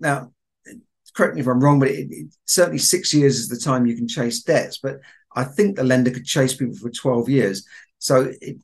Now, 0.00 0.32
correct 1.14 1.34
me 1.34 1.40
if 1.40 1.46
I'm 1.46 1.60
wrong, 1.60 1.78
but 1.78 1.88
it, 1.88 2.08
it, 2.10 2.34
certainly 2.44 2.78
six 2.78 3.12
years 3.12 3.38
is 3.38 3.48
the 3.48 3.56
time 3.56 3.86
you 3.86 3.96
can 3.96 4.08
chase 4.08 4.42
debts. 4.42 4.78
But 4.78 5.00
I 5.34 5.44
think 5.44 5.76
the 5.76 5.84
lender 5.84 6.10
could 6.10 6.24
chase 6.24 6.54
people 6.54 6.76
for 6.76 6.90
12 6.90 7.28
years. 7.28 7.66
So 7.98 8.32
it, 8.40 8.56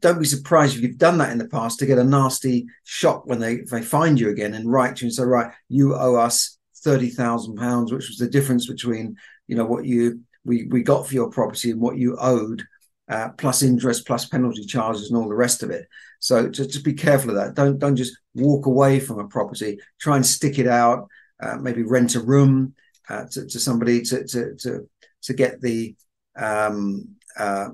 don't 0.00 0.18
be 0.18 0.24
surprised 0.24 0.76
if 0.76 0.82
you've 0.82 0.98
done 0.98 1.18
that 1.18 1.30
in 1.30 1.38
the 1.38 1.48
past 1.48 1.78
to 1.78 1.86
get 1.86 1.98
a 1.98 2.04
nasty 2.04 2.66
shock 2.84 3.26
when 3.26 3.38
they 3.38 3.58
they 3.70 3.82
find 3.82 4.18
you 4.18 4.30
again 4.30 4.54
and 4.54 4.70
write 4.70 4.96
to 4.96 5.04
you 5.04 5.06
and 5.06 5.14
say, 5.14 5.24
right, 5.24 5.52
you 5.68 5.94
owe 5.94 6.16
us 6.16 6.58
thirty 6.82 7.10
thousand 7.10 7.56
pounds, 7.56 7.92
which 7.92 8.08
was 8.08 8.18
the 8.18 8.28
difference 8.28 8.66
between 8.66 9.16
you 9.46 9.56
know 9.56 9.64
what 9.64 9.84
you 9.84 10.20
we 10.44 10.66
we 10.70 10.82
got 10.82 11.06
for 11.06 11.14
your 11.14 11.30
property 11.30 11.70
and 11.70 11.80
what 11.80 11.96
you 11.96 12.16
owed, 12.20 12.62
uh, 13.08 13.30
plus 13.38 13.62
interest, 13.62 14.06
plus 14.06 14.26
penalty 14.26 14.64
charges, 14.64 15.08
and 15.08 15.16
all 15.16 15.28
the 15.28 15.34
rest 15.34 15.62
of 15.62 15.70
it. 15.70 15.86
So 16.20 16.48
just, 16.48 16.70
just 16.70 16.84
be 16.84 16.94
careful 16.94 17.30
of 17.30 17.36
that. 17.36 17.54
Don't 17.54 17.78
don't 17.78 17.96
just 17.96 18.16
walk 18.34 18.66
away 18.66 19.00
from 19.00 19.18
a 19.18 19.28
property. 19.28 19.78
Try 20.00 20.16
and 20.16 20.26
stick 20.26 20.58
it 20.58 20.66
out. 20.66 21.08
Uh, 21.42 21.56
maybe 21.56 21.82
rent 21.82 22.14
a 22.14 22.20
room 22.20 22.74
uh, 23.08 23.24
to, 23.30 23.46
to 23.46 23.58
somebody 23.58 24.02
to 24.02 24.24
to 24.24 24.54
to 24.56 24.88
to 25.22 25.34
get 25.34 25.60
the 25.60 25.94
um, 26.36 27.08
uh, 27.38 27.68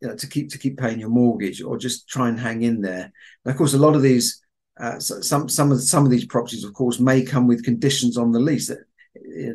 you 0.00 0.08
know, 0.08 0.16
to 0.16 0.26
keep 0.26 0.50
to 0.50 0.58
keep 0.58 0.78
paying 0.78 1.00
your 1.00 1.08
mortgage, 1.08 1.62
or 1.62 1.78
just 1.78 2.08
try 2.08 2.28
and 2.28 2.38
hang 2.38 2.62
in 2.62 2.80
there. 2.80 3.12
And 3.44 3.52
of 3.52 3.56
course, 3.56 3.74
a 3.74 3.78
lot 3.78 3.94
of 3.94 4.02
these 4.02 4.42
uh, 4.78 4.98
some 4.98 5.48
some 5.48 5.72
of 5.72 5.82
some 5.82 6.04
of 6.04 6.10
these 6.10 6.26
properties, 6.26 6.64
of 6.64 6.74
course, 6.74 7.00
may 7.00 7.22
come 7.22 7.46
with 7.46 7.64
conditions 7.64 8.18
on 8.18 8.32
the 8.32 8.40
lease 8.40 8.68
that 8.68 8.85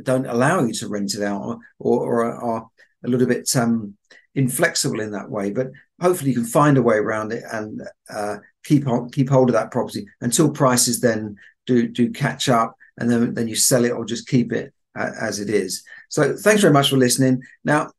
don't 0.03 0.25
allow 0.25 0.63
you 0.63 0.73
to 0.73 0.87
rent 0.87 1.13
it 1.13 1.23
out, 1.23 1.59
or 1.79 2.23
or, 2.23 2.25
are 2.25 2.67
a 3.03 3.07
little 3.07 3.27
bit 3.27 3.49
um, 3.55 3.95
inflexible 4.35 4.99
in 4.99 5.11
that 5.11 5.29
way. 5.29 5.51
But 5.51 5.71
hopefully, 5.99 6.31
you 6.31 6.35
can 6.35 6.45
find 6.45 6.77
a 6.77 6.81
way 6.81 6.97
around 6.97 7.31
it 7.31 7.43
and 7.51 7.81
uh, 8.09 8.37
keep 8.63 8.87
on 8.87 9.09
keep 9.09 9.29
hold 9.29 9.49
of 9.49 9.53
that 9.53 9.71
property 9.71 10.05
until 10.21 10.51
prices 10.51 10.99
then 10.99 11.35
do 11.65 11.87
do 11.87 12.11
catch 12.11 12.49
up, 12.49 12.75
and 12.97 13.09
then 13.09 13.33
then 13.33 13.47
you 13.47 13.55
sell 13.55 13.85
it 13.85 13.91
or 13.91 14.05
just 14.05 14.27
keep 14.27 14.51
it 14.51 14.73
uh, 14.97 15.11
as 15.19 15.39
it 15.39 15.49
is. 15.49 15.83
So, 16.09 16.35
thanks 16.35 16.61
very 16.61 16.73
much 16.73 16.89
for 16.89 16.97
listening. 16.97 17.41
Now, 17.63 17.91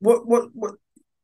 what 0.00 0.26
what 0.26 0.54
what 0.54 0.74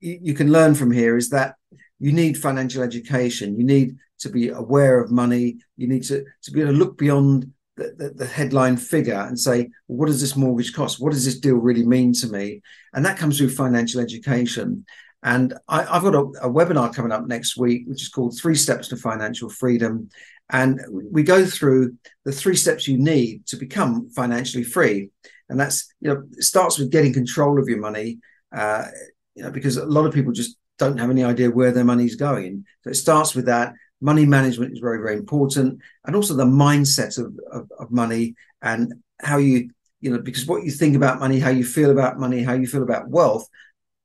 you, 0.00 0.18
you 0.22 0.34
can 0.34 0.52
learn 0.52 0.74
from 0.74 0.90
here 0.90 1.16
is 1.16 1.30
that 1.30 1.56
you 1.98 2.12
need 2.12 2.38
financial 2.38 2.82
education. 2.82 3.58
You 3.58 3.64
need 3.64 3.96
to 4.20 4.28
be 4.28 4.48
aware 4.48 5.00
of 5.00 5.10
money. 5.10 5.58
You 5.76 5.88
need 5.88 6.04
to, 6.04 6.24
to 6.42 6.50
be 6.50 6.60
able 6.60 6.72
to 6.72 6.78
look 6.78 6.98
beyond 6.98 7.52
the, 7.78 8.12
the, 8.14 8.26
headline 8.26 8.76
figure 8.76 9.20
and 9.20 9.38
say, 9.38 9.68
well, 9.86 9.98
what 9.98 10.06
does 10.06 10.20
this 10.20 10.36
mortgage 10.36 10.72
cost? 10.72 11.00
What 11.00 11.12
does 11.12 11.24
this 11.24 11.38
deal 11.38 11.56
really 11.56 11.86
mean 11.86 12.12
to 12.14 12.28
me? 12.28 12.62
And 12.92 13.04
that 13.04 13.18
comes 13.18 13.38
through 13.38 13.50
financial 13.50 14.00
education. 14.00 14.84
And 15.22 15.54
I, 15.68 15.82
have 15.82 16.02
got 16.02 16.14
a, 16.14 16.20
a, 16.42 16.50
webinar 16.50 16.94
coming 16.94 17.12
up 17.12 17.26
next 17.26 17.56
week, 17.56 17.84
which 17.86 18.02
is 18.02 18.08
called 18.08 18.38
Three 18.38 18.54
Steps 18.54 18.88
to 18.88 18.96
Financial 18.96 19.48
Freedom. 19.48 20.08
And 20.50 20.80
we 20.90 21.22
go 21.22 21.44
through 21.44 21.96
the 22.24 22.32
three 22.32 22.56
steps 22.56 22.88
you 22.88 22.98
need 22.98 23.46
to 23.46 23.56
become 23.56 24.10
financially 24.10 24.64
free. 24.64 25.10
And 25.48 25.58
that's, 25.58 25.92
you 26.00 26.08
know, 26.08 26.22
it 26.36 26.44
starts 26.44 26.78
with 26.78 26.90
getting 26.90 27.12
control 27.12 27.60
of 27.60 27.68
your 27.68 27.80
money, 27.80 28.18
uh, 28.54 28.86
you 29.34 29.42
know, 29.42 29.50
because 29.50 29.76
a 29.76 29.86
lot 29.86 30.06
of 30.06 30.14
people 30.14 30.32
just 30.32 30.56
don't 30.78 30.98
have 30.98 31.10
any 31.10 31.24
idea 31.24 31.50
where 31.50 31.72
their 31.72 31.84
money's 31.84 32.16
going. 32.16 32.64
So 32.84 32.90
it 32.90 32.94
starts 32.94 33.34
with 33.34 33.46
that 33.46 33.72
money 34.00 34.26
management 34.26 34.72
is 34.72 34.78
very 34.78 34.98
very 34.98 35.14
important 35.16 35.80
and 36.04 36.16
also 36.16 36.34
the 36.34 36.44
mindset 36.44 37.18
of, 37.18 37.38
of, 37.50 37.70
of, 37.78 37.90
money 37.90 38.34
and 38.62 38.94
how 39.20 39.38
you 39.38 39.70
you 40.00 40.10
know 40.10 40.18
because 40.18 40.46
what 40.46 40.62
you 40.62 40.70
think 40.70 40.94
about 40.94 41.18
money 41.18 41.38
how 41.38 41.50
you 41.50 41.64
feel 41.64 41.90
about 41.90 42.18
money 42.18 42.42
how 42.42 42.54
you 42.54 42.66
feel 42.66 42.82
about 42.82 43.08
wealth 43.08 43.48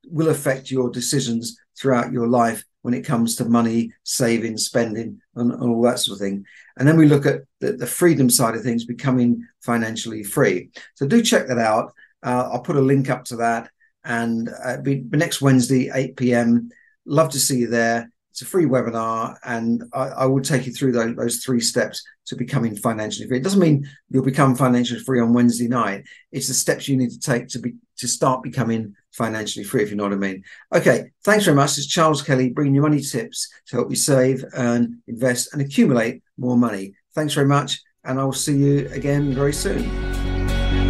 will 0.07 0.29
affect 0.29 0.71
your 0.71 0.89
decisions 0.89 1.57
throughout 1.79 2.11
your 2.11 2.27
life 2.27 2.63
when 2.81 2.93
it 2.93 3.05
comes 3.05 3.35
to 3.35 3.45
money 3.45 3.91
saving 4.03 4.57
spending 4.57 5.21
and, 5.35 5.51
and 5.51 5.63
all 5.63 5.81
that 5.81 5.99
sort 5.99 6.17
of 6.17 6.19
thing. 6.19 6.45
And 6.77 6.85
then 6.85 6.97
we 6.97 7.07
look 7.07 7.25
at 7.25 7.41
the, 7.61 7.73
the, 7.73 7.87
freedom 7.87 8.29
side 8.29 8.55
of 8.55 8.61
things 8.61 8.83
becoming 8.83 9.47
financially 9.61 10.21
free. 10.21 10.69
So 10.95 11.07
do 11.07 11.21
check 11.21 11.47
that 11.47 11.57
out. 11.57 11.93
Uh, 12.23 12.49
i'll 12.51 12.61
put 12.61 12.77
a 12.77 12.81
link 12.81 13.09
up 13.09 13.25
to 13.25 13.35
that 13.35 13.69
and 14.05 14.49
uh, 14.63 14.77
be, 14.77 15.03
next 15.11 15.41
wednesday 15.41 15.91
8 15.93 16.15
p.m 16.15 16.69
love 17.05 17.29
to 17.31 17.39
see 17.39 17.57
you 17.57 17.67
there 17.67 18.09
it's 18.33 18.41
a 18.41 18.45
free 18.45 18.65
webinar, 18.65 19.37
and 19.43 19.83
I, 19.93 20.07
I 20.07 20.25
will 20.25 20.41
take 20.41 20.65
you 20.65 20.73
through 20.73 20.93
those, 20.93 21.15
those, 21.15 21.43
three 21.43 21.59
steps 21.59 22.03
to 22.25 22.35
becoming 22.35 22.75
financially 22.75 23.27
free. 23.27 23.37
It 23.37 23.43
doesn't 23.43 23.59
mean 23.59 23.87
you'll 24.09 24.23
become 24.23 24.55
financially 24.55 25.01
free 25.01 25.19
on 25.21 25.33
Wednesday 25.33 25.67
night. 25.67 26.05
It's 26.31 26.47
the 26.47 26.55
steps 26.55 26.87
you 26.87 26.97
need 26.97 27.11
to 27.11 27.19
take 27.19 27.47
to 27.49 27.59
be 27.59 27.75
to 27.97 28.07
start 28.07 28.41
becoming 28.41 28.95
financially 29.11 29.63
free, 29.63 29.83
if 29.83 29.91
you 29.91 29.95
know 29.95 30.05
what 30.05 30.13
I 30.13 30.15
mean. 30.15 30.43
Okay, 30.73 31.11
thanks 31.23 31.45
very 31.45 31.55
much. 31.55 31.77
It's 31.77 31.85
Charles 31.85 32.23
Kelly 32.23 32.49
bringing 32.49 32.73
you 32.73 32.81
money 32.81 33.01
tips 33.01 33.53
to 33.67 33.75
help 33.75 33.91
you 33.91 33.95
save, 33.95 34.43
earn, 34.55 35.03
invest, 35.07 35.53
and 35.53 35.61
accumulate 35.61 36.23
more 36.35 36.57
money. 36.57 36.95
Thanks 37.13 37.35
very 37.35 37.47
much, 37.47 37.83
and 38.03 38.19
I'll 38.19 38.33
see 38.33 38.57
you 38.57 38.89
again 38.89 39.35
very 39.35 39.53
soon. 39.53 39.83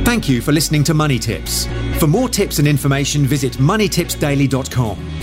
Thank 0.06 0.30
you 0.30 0.40
for 0.40 0.54
listening 0.54 0.86
to 0.86 0.94
Money 0.94 1.20
Tips. 1.20 1.68
For 2.00 2.08
more 2.08 2.30
tips 2.30 2.60
and 2.60 2.70
information, 2.70 3.26
visit 3.26 3.54
moneytipsdaily.com. 3.58 5.23